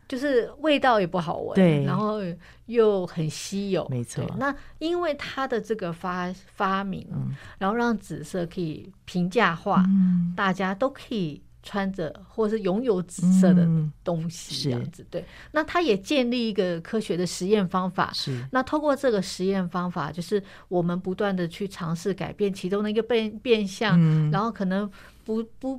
[0.09, 2.21] 就是味道也不好闻，对，然后
[2.65, 4.25] 又很稀有，没错。
[4.39, 13.69] 那因为它的这个发发明，嗯、然后让紫色可以平价化，嗯、大家都可以穿着或是拥有紫色的
[14.03, 15.03] 东西，这样子。
[15.03, 18.43] 嗯、对，那它也建立一个科学的实验方法，是。
[18.51, 24.91] 那透过这个实验方法，就是我们不断的去尝试改变其中的一个变变相，嗯、然后可能
[25.25, 25.79] 不不。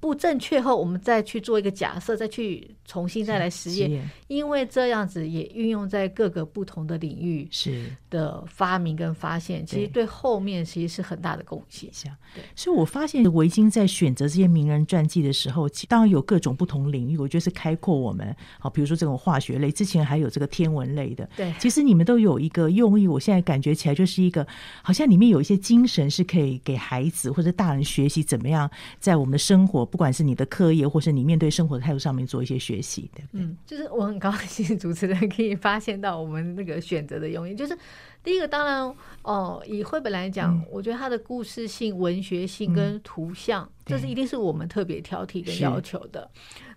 [0.00, 7.84] 不正确后，我们再去做一个假设，再去重新再来实验，因为这样子也运用在各个不同的领域是。
[8.10, 11.88] 的发明跟发现，其实对后面其实是很大的贡献。
[12.34, 18.34] 对，所以我发现维京在选择这些名人传记的时候，当然有各种不同领域，我觉得是开阔我们。
[18.58, 24.44] 好，比如说这种化学类，之前还有这个天文类的，对，其实你们都有一个用意，我现在感觉起来就是一个，
[24.82, 33.42] 好像里面有一些精神是可以给孩子或者大人学习怎么样在我们的生活，不管是你的课业，或是你面对生活的态度上面做一些学习，对不对？
[33.42, 37.76] 嗯，就是我很高兴主持人可以发现到我们那个选择的用意，就是
[38.22, 46.30] 第一个，当然哦，以绘本来讲，嗯，我觉得它的故事性、文学性跟图像，嗯，这是一定是我们特别挑剔跟要求的。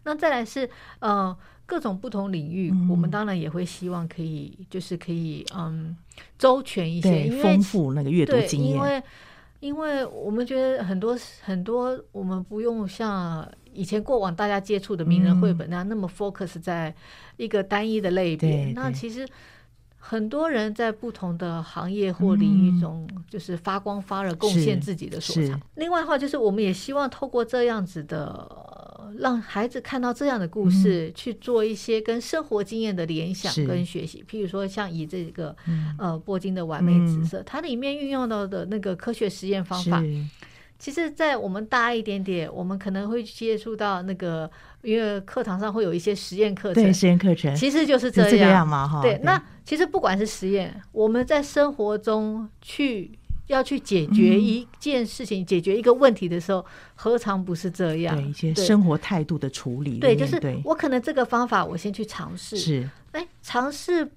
[0.03, 5.95] 那再来是呃各种不同领域，嗯，我们当然也会希望可以就是可以嗯
[6.37, 9.01] 周全一些，丰富那个阅读经验，因为。
[9.63, 16.93] 因为我们觉得很多很多，我们不用像以前过往大家接触的名人绘本那样那么 focus 在
[17.37, 18.73] 一个单一的类别。
[18.75, 19.25] 那其实
[20.05, 25.59] 很多人在不同的行业或领域中，就是发光发热，贡献自己的所长。
[25.75, 28.71] 另外的话，就是我们也希望透过这样子的。
[29.19, 34.25] 让孩子看到这样的故事，嗯，去做一些跟生活经验的联想跟学习。
[34.27, 40.01] 譬如说，像以这个、嗯、呃波金的完美紫色，嗯，它里面运用到的那个科学实验方法，
[40.83, 49.01] 其实，在我们大一点点，我们可能会接触到那个，因为课堂上会有一些实验课程，对实验课程，其实就是这样，这样嘛，哈。
[49.01, 53.11] 对，那其实不管是实验，我们在生活中去。
[53.47, 56.65] 要去解决一件事情、嗯、解决一个问题的时候，
[56.95, 58.15] 何尝不是这样？
[58.15, 64.09] 对一些生活态度的处理，对，就是我可能这个方法我先去尝试，是哎，尝试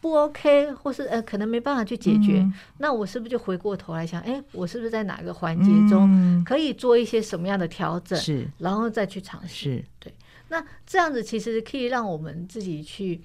[0.00, 8.18] 不 OK，或是呃可能没办法去解决、嗯，那我是不是就回过头来想，哎，我是不是在哪个环节中可以做一些什么样的调整？
[8.18, 9.84] 是、嗯，然后再去尝试。
[9.98, 10.12] 对，
[10.48, 13.20] 那这样子其实可以让我们自己去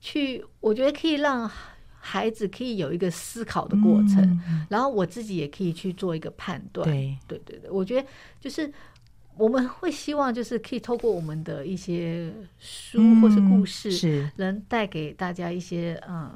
[0.00, 1.50] 去，我觉得可以让。
[2.06, 6.86] 孩子可以有一个思考的过程，嗯，然后我自己也可以去做一个判断。
[6.86, 8.06] 对，对，对，对，我觉得
[8.38, 8.70] 就是
[9.36, 16.30] 我们会希望，就是可以透过我们的一些书或是故事，是能带给大家一些嗯。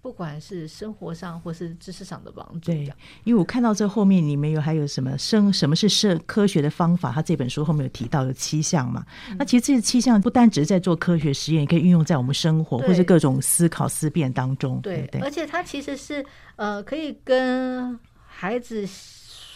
[0.00, 2.84] 不管是生活上或是知识上的帮助，对，
[3.24, 9.36] 因为我看到这后面你们有还有什么生什么是生科学的方法，他这本书后面有提到有七项嘛、嗯。
[9.38, 14.80] 那其实这七项不单只是在做科学实验，也可以运用在我们生活或是各种思考思辨当中。
[14.80, 16.24] 对，对对，而且它其实是
[16.56, 18.86] 呃可以跟孩子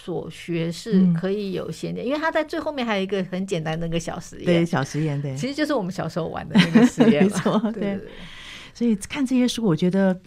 [0.04, 7.80] 所学是可以有衔接、嗯，因为他在最后面还有一个很简单的那个小实验，对，小实验，对，其实就是我们小时候玩的那个实验， 没错，对。
[7.80, 8.00] 对
[8.74, 10.18] 所以看这些书，我觉得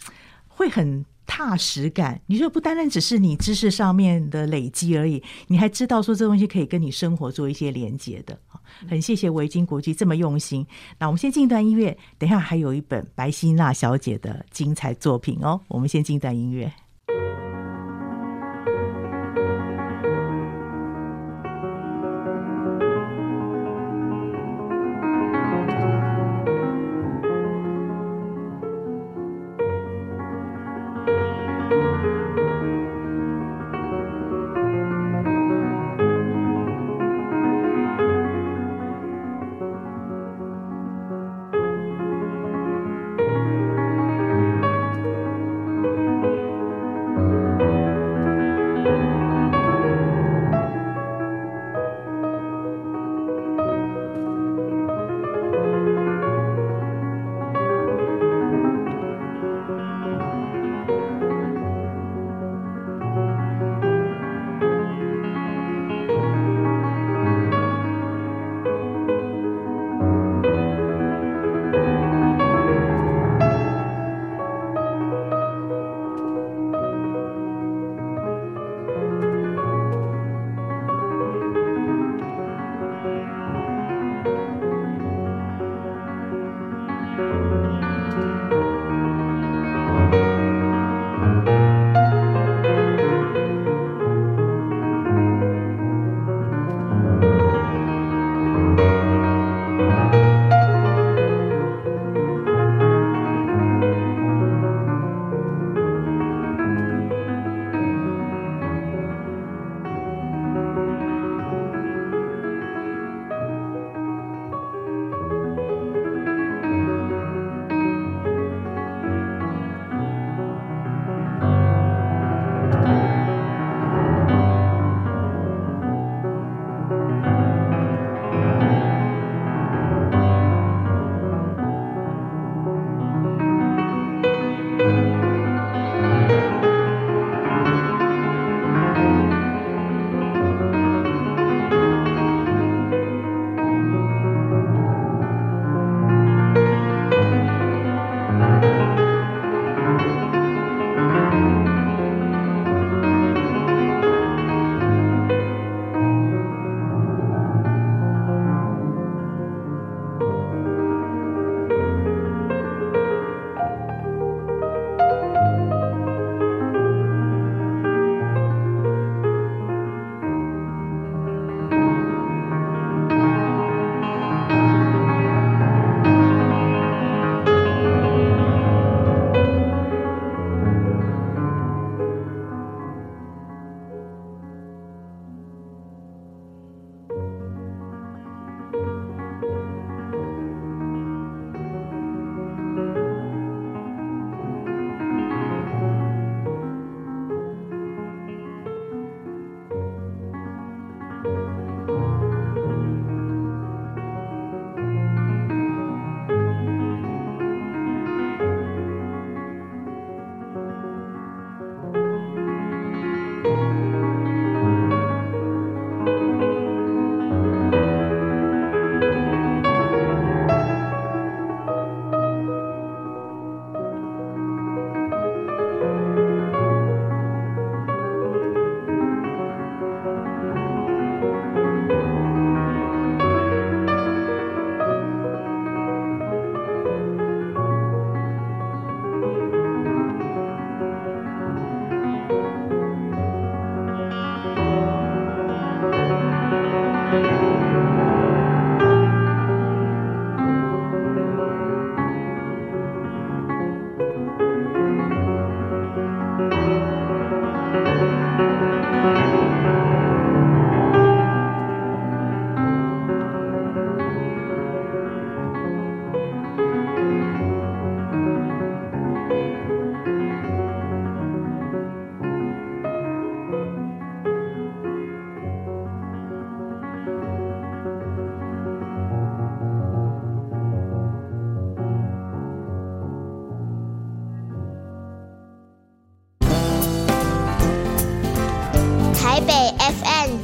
[0.47, 2.21] 会很踏实感。
[2.27, 8.39] 你说不单单只是你知识上面的累积而已，你还知道说这东西可以跟你生活做一些连接的。
[8.87, 10.65] 很谢谢维京国际这么用心。
[10.99, 15.59] 那我们先进一段音乐，等一下还有一本白希娜小姐的精彩作品哦。
[15.67, 16.71] 我们先进一段音乐。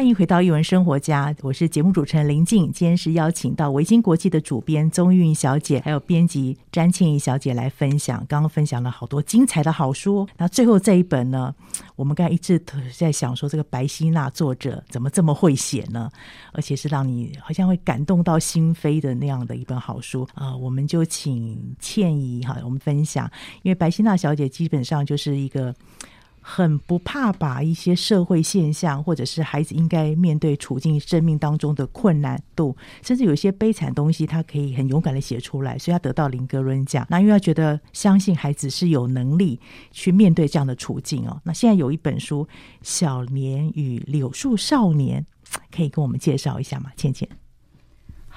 [0.00, 2.72] 欢迎回到一文生活家，我是节目主持人林静。
[2.72, 8.24] 今天是邀请到维京国际的主编宗韵小姐，还有编辑詹倩怡小姐来分享。
[8.26, 11.54] 刚刚分享了好多精彩的好书，那最后这一本呢，
[11.96, 12.58] 我们刚才一直
[12.96, 16.10] 在想说，这个白希娜作者怎么这么会写呢？
[16.52, 23.30] 而且是让你好像会感动到心扉的那样的一本好书啊、我们就请倩怡哈，我们分享，
[23.60, 25.74] 因为白希娜小姐基本上就是一个。
[26.52, 37.06] 很不怕把一些社会现象，或者是孩子应该面对处境、生命当中的困难度，甚至有一些悲惨东西，他可以很勇敢的写出来，所以他得到林格伦奖。
[37.08, 39.60] 那因为他觉得相信孩子是有能力
[39.92, 41.40] 去面对这样的处境哦。
[41.44, 42.44] 那现在有一本书
[42.82, 45.24] 《小年与柳树少年》，
[45.70, 46.90] 可以跟我们介绍一下吗？
[46.96, 47.28] 倩倩。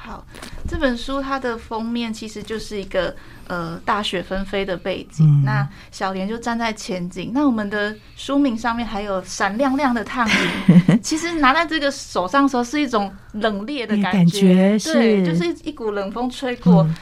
[0.06, 0.26] 好，
[0.68, 3.16] 这本书它的封面其实就是一个
[3.48, 7.32] 呃大雪纷飞的背景，嗯、那小莲就站在前景。
[7.34, 16.84] 那我们的书名上面还有闪亮亮的烫银， 其实拿在这个手上的时候是一种冷冽的感觉，感觉对，就是一股冷风吹过。
[16.84, 16.96] 嗯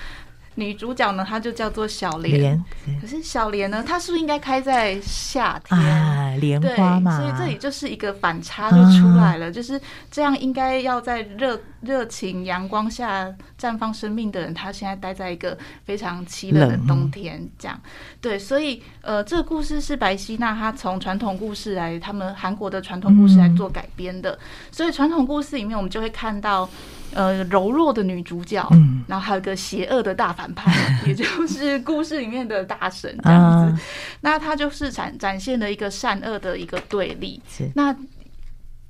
[0.56, 2.62] 女主角呢，她就叫做小莲。
[3.02, 5.80] 可是小莲呢，她是不是应该开在夏天？
[5.80, 7.18] 啊，莲花嘛。
[7.18, 9.80] 所以这里就是一个反差就出来了，啊、就是
[10.12, 13.28] 这样应该要在热热情阳光下
[13.60, 17.80] 绽放生命的人，他现在待在一个非常凄冷的冬天，这样。
[18.20, 24.32] 对，所以呃，这个故事是白希娜她从传统故事来，他们韩国的传统故事来做改编的。
[24.32, 24.40] 嗯、
[24.72, 26.70] 所以传统故事里面，我们就会看到。
[27.14, 30.72] 呃，柔弱的女主角，嗯，然后还有个邪恶的大反派，
[31.06, 33.84] 也就是故事里面的大神这样子。
[34.22, 37.42] 那他就是展展现了一个善恶的一个对立。
[37.50, 37.70] 是。
[37.76, 37.94] 那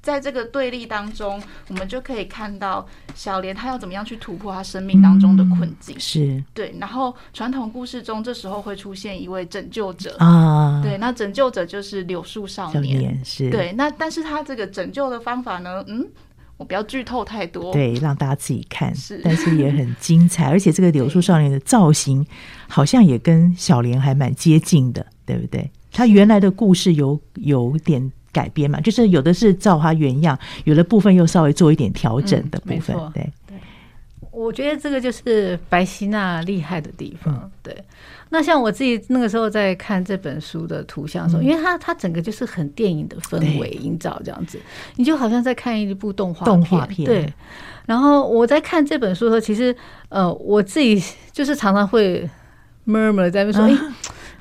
[0.02, 6.00] 在这个对立当中，我们就可以看到小莲她要怎么样去突破她生命当中的困境。
[6.00, 6.44] 是。
[6.54, 6.76] 对。
[6.80, 10.82] 然后传统故事中，这时候会出现一位拯救者啊。
[10.84, 10.98] 对。
[10.98, 13.24] 那拯救者就是柳树少年。
[13.24, 13.50] 是。
[13.50, 13.72] 对。
[13.74, 15.84] 那但是他这个拯救的方法呢？
[15.88, 16.08] 嗯。
[16.58, 18.94] 我不要剧透太多，对，让大家自己看。
[18.94, 22.24] 是，但是也很精彩， 而且这个柳树少年的造型
[22.68, 25.72] 好像也跟小莲还蛮接近的，对不对？
[25.92, 33.30] 他原来的故事有有点改编嘛，就是有的是照它原样，有的部分又稍微做一点调整的部分，嗯、对。
[34.32, 37.52] 我觉得这个就是白希娜厉害的地方。
[37.62, 37.76] 对，
[38.30, 44.58] 那像我自己那个时候在看这本书的图像的时候，因为它它整个就是很电影的氛围营造，这样子，
[44.96, 47.06] 你就好像在看一部动画动画片。
[47.06, 47.32] 对。
[47.86, 49.76] 然后我在看这本书的时候，其实
[50.08, 51.04] 呃，我自己
[51.34, 52.28] 就是常常会
[52.88, 53.94] murmur 在那边说：“哎，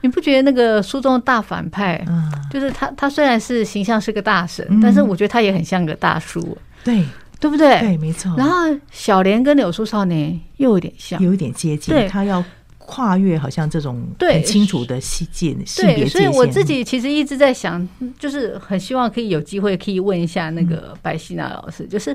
[0.02, 2.04] 你不觉得那个书中的大反派，
[2.50, 7.04] 就是他他虽然是形象是个大神，但是我觉得他也很像个大叔。”对。
[7.40, 7.80] 对不对？
[7.80, 8.30] 对，没错。
[8.36, 8.54] 然后
[8.90, 11.94] 小莲跟柳树少年又有点像，有一点接近。
[11.94, 12.44] 对，他要
[12.76, 16.10] 跨越好像这种很清楚的细节性别界限。
[16.10, 17.88] 所以我自己其实一直在想，
[18.18, 22.14] 就是很希望可以有机会可以问一下那个白希娜老师，嗯、就是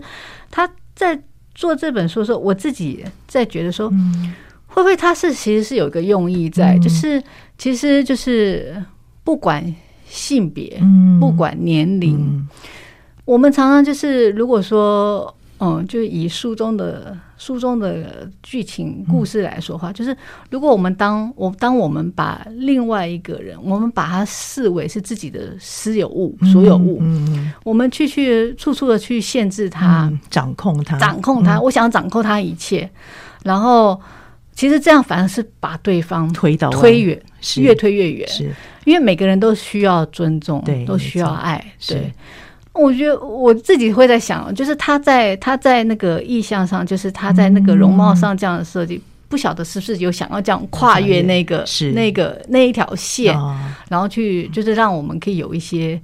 [0.52, 1.20] 他在
[1.56, 4.32] 做这本书的时候，我自己在觉得说，嗯、
[4.76, 7.24] 会不会他是其实是有一个用意在，嗯、就是
[7.58, 8.76] 其实就是
[9.24, 9.74] 不管
[10.06, 12.18] 性别，嗯、不管年龄。
[12.18, 12.48] 嗯。
[13.24, 20.16] 我们常常就是，如果说，嗯，就以书中的书中的剧情故事来说话，就是
[20.52, 27.02] 如果我们当我当我们把另外一个人，我们把他视为是自己的私有物、所有物，
[27.64, 32.88] 我们去去处处的去限制他、掌控他、掌控他，我想掌控他一切，
[33.44, 34.00] 然后
[34.56, 37.22] 其实这样反而是把对方推到推远，
[37.58, 38.49] 越推越远，是。
[38.86, 42.12] 因为每个人都需要尊重，对，都需要爱，对。
[42.72, 51.91] 我觉得我自己会在想，就是他在他在那个意向上，就是他在那个容貌上这样的设计，不晓得是不是有想要这样跨越那个是。
[51.91, 53.36] 那个那一条线，
[53.89, 55.99] 然后去就是让我们可以有一些。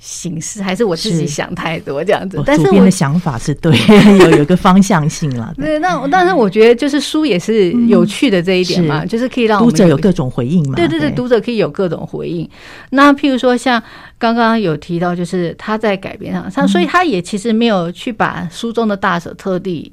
[0.00, 3.70] 形式还是我自己想太多这样子，但是我的想法是对，
[4.18, 5.52] 有有个方向性了。
[5.60, 10.74] 对，那但是我觉得就是书也是有趣的这一点嘛，就是可以让读者有各种回应嘛。
[10.74, 12.48] 对对对，读者可以有各种回应。
[12.90, 13.82] 那譬如说像
[14.18, 19.92] 刚刚有提到，就是他在改编上，他所以他也其实没有去把书中的大手特地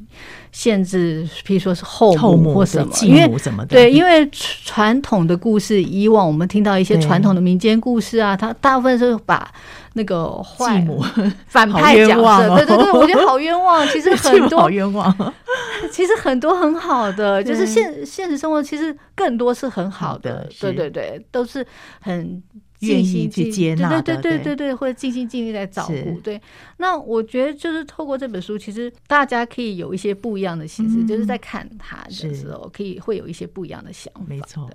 [0.53, 3.75] 限制，譬如说是后母或什么，继母什么的。
[3.75, 9.51] 对，因为传统的故事，以往我们听到一些传统的民间故事啊，他大部分是把
[9.97, 11.03] 那个坏母
[11.47, 13.85] 反派角色，对对对，我觉得好冤枉。
[13.89, 15.33] 其实 很多好冤枉，
[15.91, 21.65] 其实很多很好的，就是现现实生活其实更多是很好的，对对对，都是
[21.99, 22.41] 很。
[22.79, 26.19] 尽心去接纳的，对对对对对，或者尽心尽力在照顾。
[26.21, 26.39] 对，
[26.77, 34.21] 那我觉得就是透过这本书，其实大家可以有一些不一样的形式，就是在看他的时候，可以会有一些不一样的想法。
[34.27, 34.69] 没错，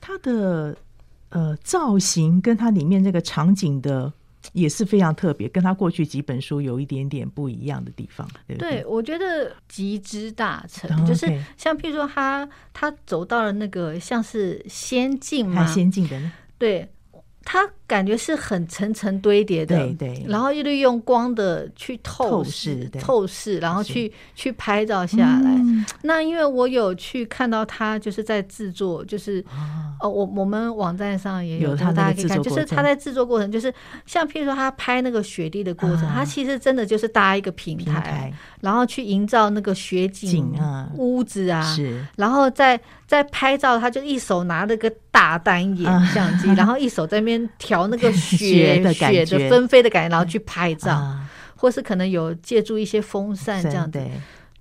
[0.00, 0.76] 它的
[1.30, 4.12] 呃造型跟它里面这个场景的
[4.52, 8.28] 也是非常特别，跟他过去几本书有一点点不一样的地方。
[8.46, 11.26] 对，对我觉得集之大成，就是
[11.56, 16.88] 像譬如说他他走到了那个像是仙境嘛，仙境的呢，对。
[17.44, 25.60] 它感觉是很层层堆叠的，对对，然后又利用光的去透视、透视，然后去去拍照下来。
[26.02, 29.44] 那因为我有去看到他就是在制作，就是
[30.00, 33.72] 哦，我我们网站上也有，大家可以看，就是他在制作过程，就是
[34.06, 51.16] 像譬如说他拍那个雪地的过程，他其实真的就是搭一个平台，然后去营造那个雪景啊、屋子啊，是，然后再在拍照，他就一手拿了个大单眼相机，然后一手在那边调那个 雪雪的纷飞的感觉，然后去拍照，
[51.56, 54.00] 或是可能有借助一些风扇这样子，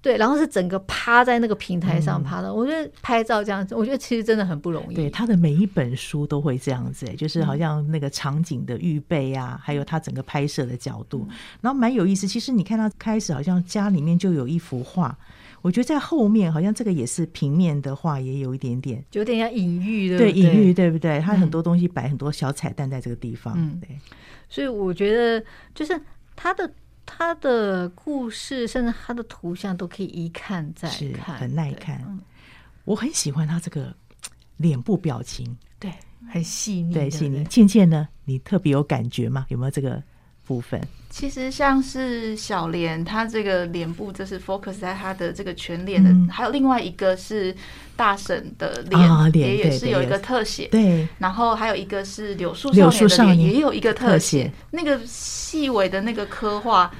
[0.01, 2.51] 对，然后是整个趴在那个平台上趴的。
[2.51, 4.95] 我觉得拍照这样子，我觉得其实真的很不容易。
[4.95, 11.27] 对，他的每一本书都会这样子，就是好像那个场景的预备啊，还有他整个拍摄的角度，
[11.61, 12.27] 然后蛮有意思。
[12.27, 15.15] 其实你看他开始好像家里面就有一幅画。
[15.61, 21.19] 我觉得在后面好像这个也是平面的话，也有一点点，有点像隐喻，对隐喻，对不对？
[21.19, 23.89] 它很多东西摆很多小彩蛋在这个地方，嗯，对。
[24.49, 25.99] 所以我觉得，就是
[26.35, 26.69] 他的
[27.05, 32.19] 他的故事，甚至他的图像，都可以一看再看，很耐看。
[32.83, 33.95] 我很喜欢他这个
[34.57, 35.91] 脸部表情，对，
[36.27, 37.43] 很细腻，对细腻。
[37.45, 39.45] 倩倩呢，你特别有感觉吗？
[39.49, 40.01] 有没有这个？
[40.51, 47.55] 部分其实像是小莲，她这个脸部就是 focus 在她的这个全脸的，嗯、还有另外一个是
[47.95, 50.67] 大婶的脸，哦、也也是有一个特写。
[50.71, 54.51] 对，然后还有一个是柳树少年的脸，也有一个特写。
[54.71, 56.91] 那个细微的那个刻画。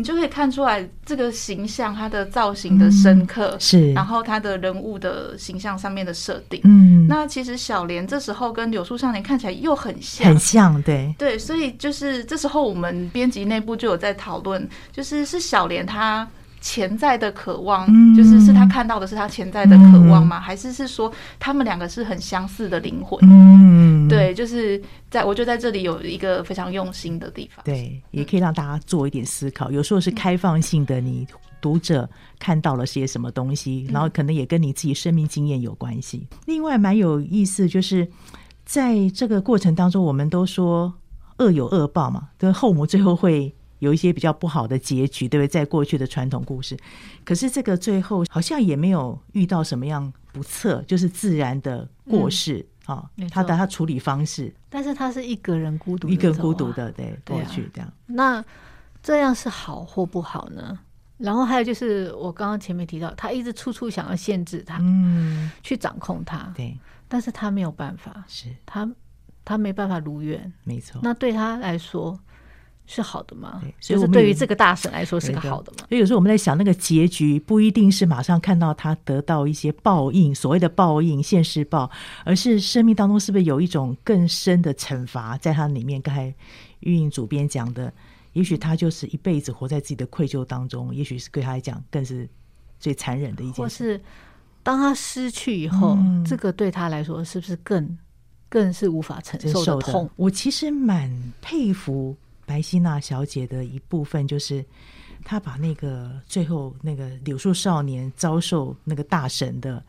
[0.00, 16.26] 你就可以看出来这个形象，它的造型的深刻，嗯、是，然后它的人物的形象上面的设定，嗯，那其实小莲这时候跟柳树少年看起来又很像，很像，对，对，所以就是这时候我们编辑内部就有在讨论，就是是小莲她。
[16.60, 20.38] 潜在的渴望，就是是他看到的是他潜在的渴望吗？
[20.38, 23.18] 还是是说他们两个是很相似的灵魂？
[23.22, 24.80] 嗯，对，就是
[25.10, 27.64] 在我就在这里有一个非常用心的地方。
[27.64, 29.70] 对，也可以让大家做一点思考。
[29.70, 31.26] 有时候是开放性的，你
[31.62, 32.08] 读者
[32.38, 36.26] 看到了些什么东西，然后可能也跟你自己生命经验有关系。
[36.46, 38.06] 另外，蛮有意思，就是
[38.66, 40.92] 在这个过程当中，我们都说
[41.38, 43.54] 恶有恶报嘛，跟后母最后会。
[43.80, 45.48] 有一些比较不好的结局，对不对？
[45.48, 46.76] 在过去的传统故事，
[47.24, 53.10] 可是这个最后好像也没有遇到什么样不测，就是自然的过世啊。
[53.30, 57.92] 他的他处理方式，但是他是一个人孤独，一个人孤独的对过去这样。
[58.06, 58.44] 那
[59.02, 60.78] 这样是好或不好呢？
[61.16, 66.78] 然后还有就是我刚刚前面提到，他一直处处想要限制他，嗯，去掌控他，对，
[67.08, 68.90] 但是他没有办法，是他
[69.44, 71.00] 他没办法如愿，没错。
[71.02, 72.18] 那对他来说。
[72.92, 73.62] 是好的吗？
[73.78, 75.86] 所以，就是对于这个大神来说是个好的吗？
[75.88, 81.88] 所以有时候我们在想，那个结局不一定是马上看到他得到一些报应，所谓的报应、现世报，
[82.24, 86.02] 而是生命当中是不是有一种更深的惩罚在他里面？
[86.02, 86.34] 刚才
[86.80, 87.92] 玉颖主编讲的，
[88.32, 92.28] 也许他就是一辈子活在自己的愧疚当中，也许是对他来讲更是
[92.80, 93.62] 最残忍的一件事。
[93.62, 94.00] 或是
[94.64, 97.96] 当他失去以后，嗯、这个对他来说是不是更
[98.48, 100.10] 更是无法承受的痛？
[100.16, 101.08] 我其实蛮
[101.40, 102.16] 佩服。
[102.50, 104.64] 白希娜小姐的一部分就是，
[105.24, 109.80] 她把那个最后那个柳树少年遭受那个大神的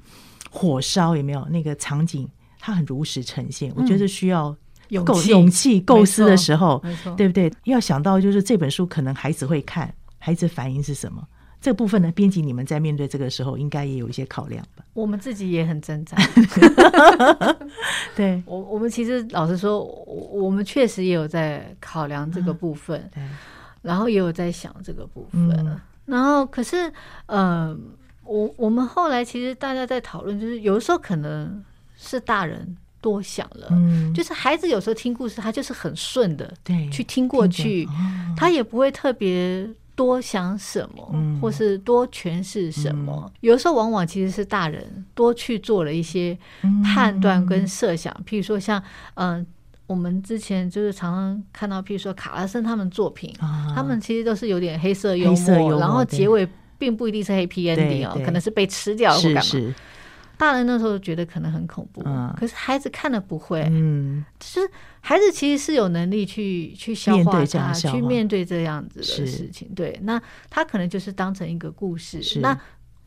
[0.48, 2.30] 火烧，有没有那个场景？
[2.60, 3.74] 她很如实呈现。
[3.76, 4.56] 我觉得需要
[5.04, 6.80] 够勇气构思的时候，
[7.18, 7.52] 对不对？
[7.64, 11.28] 要想到就是这本书可能孩子会看，孩子反应是什么？
[11.62, 14.84] 这部分呢，编辑你们在面对这个时候，应该也有一些考量吧？
[14.94, 16.18] 我们自己也很挣扎。
[18.16, 23.30] 对我，我们其实老实说，我们确实也有在考量这个部分，嗯、
[23.84, 25.52] 然后也有在想这个部分。
[25.52, 26.92] 嗯、然后，可是，
[27.28, 27.78] 呃，
[28.26, 31.64] 我我们后来其实大家在讨论，就是有的时候可能
[31.96, 33.68] 是大人多想了。
[33.70, 37.92] 嗯，就是孩子有时候听故事，他就是很顺的，对，去听过去，哦、
[38.36, 43.24] 他也不会特别多想什么，嗯、或是多诠释什么。
[43.26, 46.38] 嗯、有时候往往其实是大人多去做了一些
[46.84, 48.82] 判断跟设想，嗯、譬如说像
[49.16, 49.46] 嗯。
[49.88, 59.42] 我们之前就是常常看到，譬如说卡拉森他们作品，啊、他们其实都是有点黑色幽默，幽默，然后结尾并不一定是 happy ending 哦，可能是被吃掉或干嘛。
[59.42, 59.76] 是是
[60.42, 63.62] 大人那时候觉得可能很恐怖，嗯、可是孩子看了不会。
[63.70, 64.68] 嗯，就是
[65.00, 69.70] 孩子其实是有能力去去消化它，去面对这样子的事情。
[69.76, 70.20] 对，那
[70.50, 72.40] 他可能就是当成一个故事。
[72.40, 72.60] 那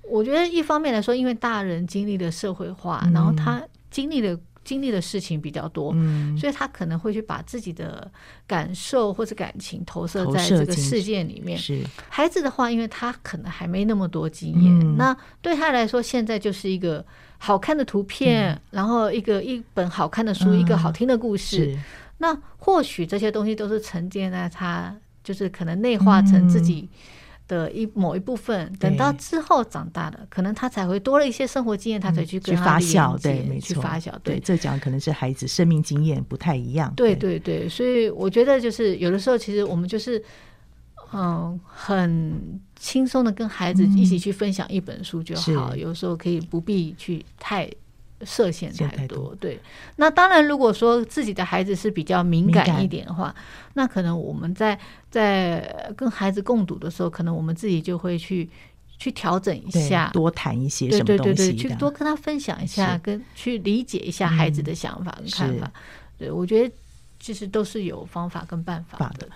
[0.09, 3.61] 我觉得一方面来说，因为大人经历了社会化，嗯、然后他
[3.91, 4.39] 经历了。
[4.65, 8.11] 经历的事情比较多，嗯，所以他可能会去把自己的
[8.47, 11.59] 感受或者感情投射在这个事件里面。
[11.59, 11.83] 是。
[12.09, 17.05] 孩子的话，因为他可能还没那么多经验，嗯、那对他来说，现在就是一个
[17.39, 21.79] 好看的图片，嗯、然后一个一本好看的书，嗯、一个好听的故事。
[22.19, 26.89] 那或许这些东西都是沉淀在他，就是可能内化成自己。
[27.47, 37.39] 的一某一部分，等到之后长大了，可能他才会多了一些生活经验，他才去跟他发酵，对，没错，去发酵，对，这讲可能是孩子生命经验不太一样，对对。
[37.39, 40.23] 对，所以我觉得就是有的时候，其实我们就是
[41.13, 47.71] 嗯，很轻松的跟孩子一起去分享一本书就好，有时候可以不必去太。
[48.25, 49.61] 设限太多，对。
[49.97, 53.35] 那当然，如果说自己的孩子是比较敏感一点的话，
[53.75, 54.79] 那可能我们在
[55.11, 58.49] 在跟孩子共读的时候，可能我们自己就会去
[58.99, 65.71] 去调整一下，多谈一些什么东西，对对对对，去多跟他分享一下，跟去理解一下孩子的想法跟看法。
[66.19, 66.75] 对，我觉得
[67.19, 69.29] 其实都是有方法跟办法的。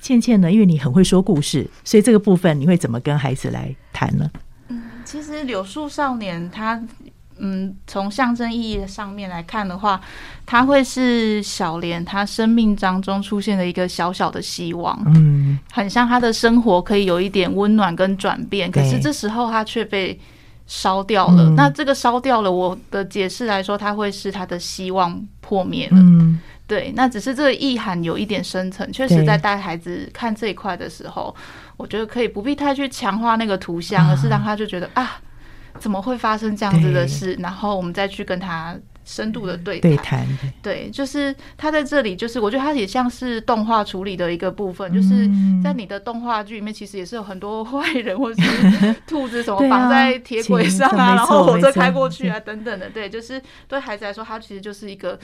[0.00, 4.30] 倩倩呢，因为你很会说故事，所以这个部分你会怎么跟孩子来谈呢？
[4.68, 6.80] 嗯，其实柳树少年他。
[7.40, 10.00] 嗯，从象征意义的上面来看的话，
[10.44, 20.18] 他会是小莲他生命当中出现的一个小小的希望，嗯，很像他的生活可以有一点温暖跟转变，可是这时候他却被
[20.66, 21.50] 烧掉了。
[21.50, 25.96] 那这个烧掉了，我的解释来说，他会是他的希望破灭了。
[25.98, 31.34] 嗯，对，那只是这个意涵有一点深层，确实在带孩子看这一块的时候，
[31.76, 35.20] 我觉得可以不必太去强化那个图像，而是让他就觉得啊。
[35.78, 37.34] 怎么会发生这样子的事？
[37.40, 39.90] 然后我们再去跟他深度的对谈。
[39.90, 45.28] 对谈，对，就是他在这里，就是我觉得他也像是动画处理的一个部分，就是
[45.62, 52.90] 在你的动画剧里面，其实也是有很多坏人或者是兔子什么绑在铁轨上啊，然后火车开过去啊等等的。
[52.90, 55.18] 对，就是对孩子来说，他其实就是一个。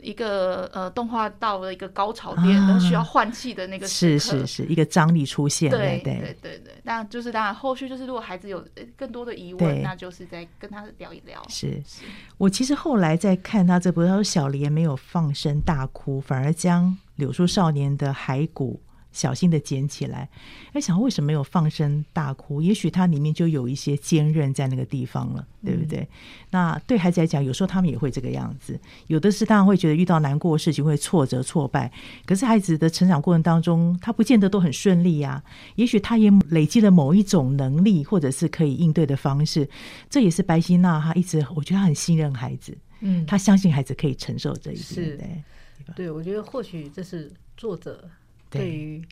[0.00, 6.67] 一个呃，动画到了一个高潮点，然后需要换气的那个是是是，一个张力出现，对对对。
[6.82, 8.64] 那就是当然，后续就是如果孩子有
[8.96, 11.42] 更多的疑问，那就是再跟他聊一聊。
[11.48, 12.02] 是是，
[12.36, 18.80] 我其实后来在看他这部，他说小莲没有放声大哭，反而将柳树少年的骸骨。
[19.18, 20.28] 小心的捡起来，
[20.72, 22.62] 哎，想为什么没有放声大哭？
[22.62, 25.98] 也许它里面就有一些坚韧在那个地方了，对不对？
[25.98, 26.08] 嗯、
[26.50, 28.78] 那对孩子来讲，有时候他们也会这个样子。
[29.08, 31.92] 有的是当然会觉得遇到难过的事情会挫折挫败，
[32.24, 35.44] 可是孩子的成长过程当中，他不见得都很顺利呀、啊。
[35.74, 39.68] 也许他也累积了某一种能力，或者是可以应对的方式。
[40.08, 44.84] 这也是白希娜她一直，我觉得他很信任孩子，嗯，他相信孩子可以承受这一点。
[44.84, 48.08] 是对，对，对，我觉得或许这是作者。
[48.50, 49.02] 对于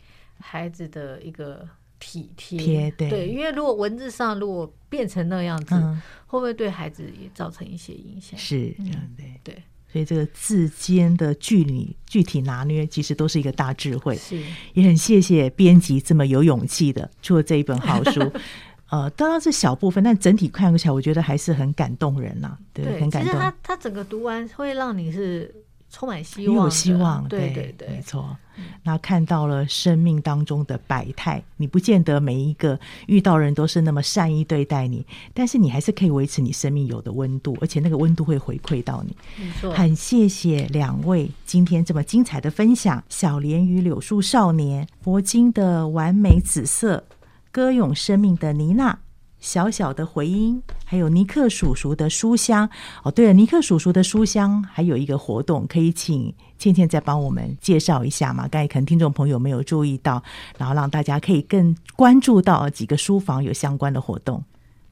[0.40, 1.66] 孩子的一个
[1.98, 8.38] 体贴，对，对，因为如果文字上如果变成那样子，嗯、会不会对孩子也造成一些影响？
[8.38, 14.14] 是，嗯，对对，所以这个字间的距离具体拿捏，其实都是一个大智慧。
[14.14, 14.42] 是，
[14.74, 18.20] 也很谢谢编辑这么有勇气的出了这一本好书。
[18.90, 22.58] 呃，当然是小部分，但整体看起来，我觉得还是很感动人呐、啊。
[22.72, 23.32] 对，对很感动。
[23.32, 25.62] 其实他他整个读完会让你是。
[25.96, 28.36] 充满希望，有希望，对对对，没错。
[28.82, 39.16] 那看到了生命当中的百态，你不见得每一个遇到人都是那么善意对待你，但是你还是可以维持你生命有的温度，而且那个温度会回馈到你。
[39.42, 47.04] 没错，很谢谢两位今天这么精彩的分享，《小莲与柳树少年》，佛经的完美紫色，
[47.50, 48.98] 歌咏生命的妮娜。
[49.46, 52.68] 小小的回音，还有尼克叔叔的书香
[53.04, 53.12] 哦。
[53.12, 58.48] 对了，尼克叔叔的书香还有一个活动，可以请倩倩再帮我们介绍一下嘛？
[58.48, 60.20] 刚才可能听众朋友没有注意到，
[60.58, 64.42] 然后让大家可以更关注到几个书房有相关的活动。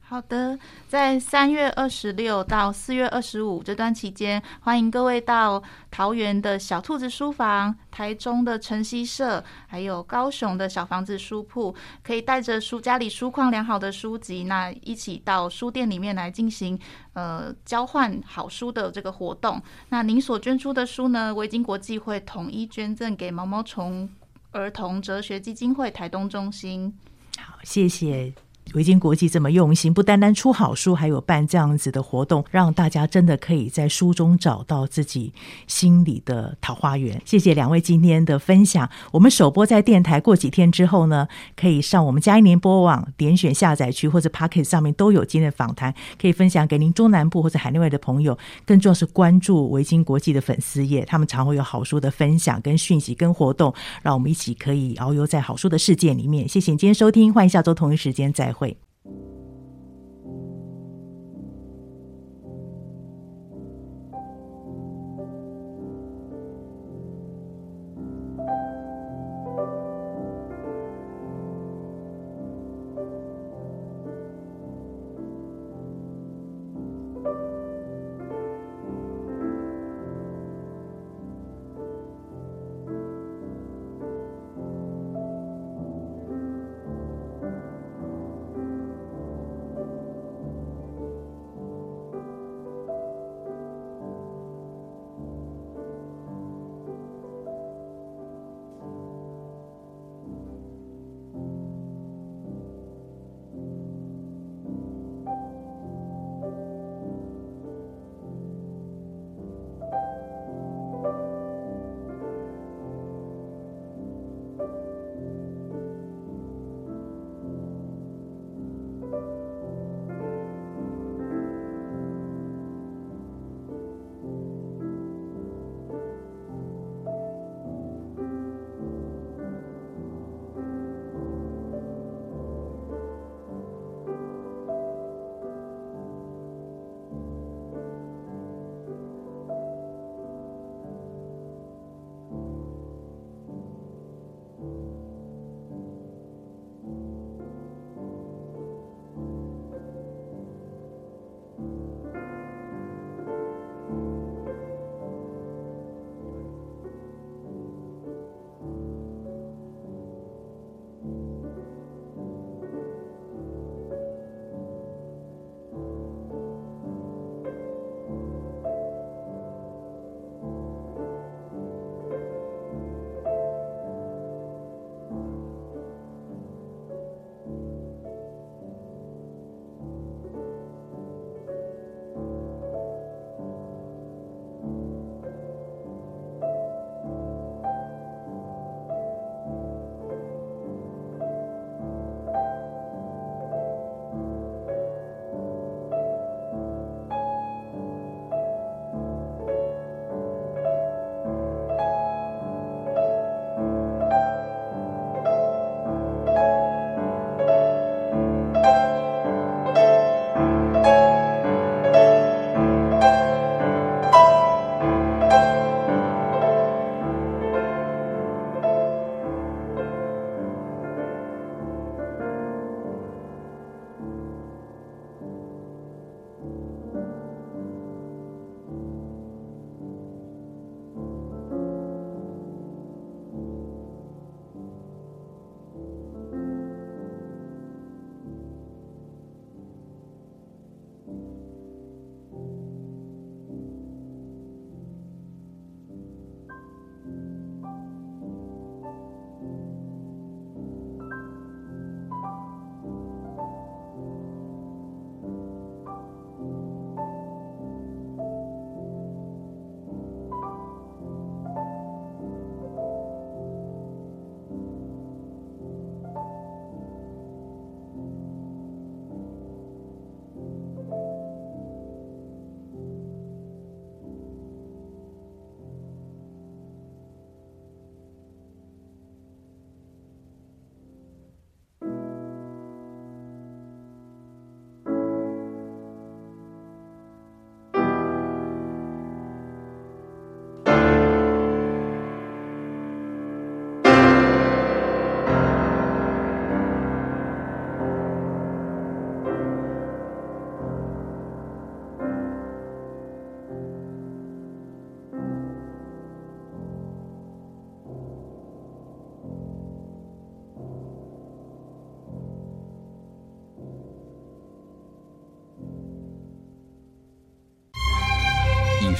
[0.07, 16.79] 好的，在三月二十六到四月二十五这段期间，欢迎各位到桃园的小兔子书房、台中的晨曦社，还有高雄的小房子书铺，可以带着书家里书况良好的书籍，那一起到书店里面来进行
[17.13, 19.59] 呃交换好书的这个活动。
[19.89, 24.07] 那您所捐出的书呢，维京国际会统一捐赠给毛毛虫
[24.51, 26.95] 儿童哲学基金会台东中心。
[27.39, 28.31] 好，谢谢。
[28.73, 35.31] 维京国际这么用心，不单单出好书，还有办这样子的活动，让大家真的可以在书中找到自己
[35.67, 37.21] 心里的桃花源。
[37.23, 38.89] 谢谢两位今天的分享。
[39.11, 48.37] 我们首播在电台，过几天之后呢，可以上我们嘉音联播网点选下载区或者 Pocket 上面都有今天的访谈，可以分享给您中南部或者海内外的朋友。
[48.65, 56.49] 更重要是关注维京国际的粉丝页，他们常会有好书的分享、跟讯息、跟活动，让我们一起可以遨游在好书的世界里面。
[56.49, 58.77] 谢谢你今天收听，欢迎下周同一时间再会。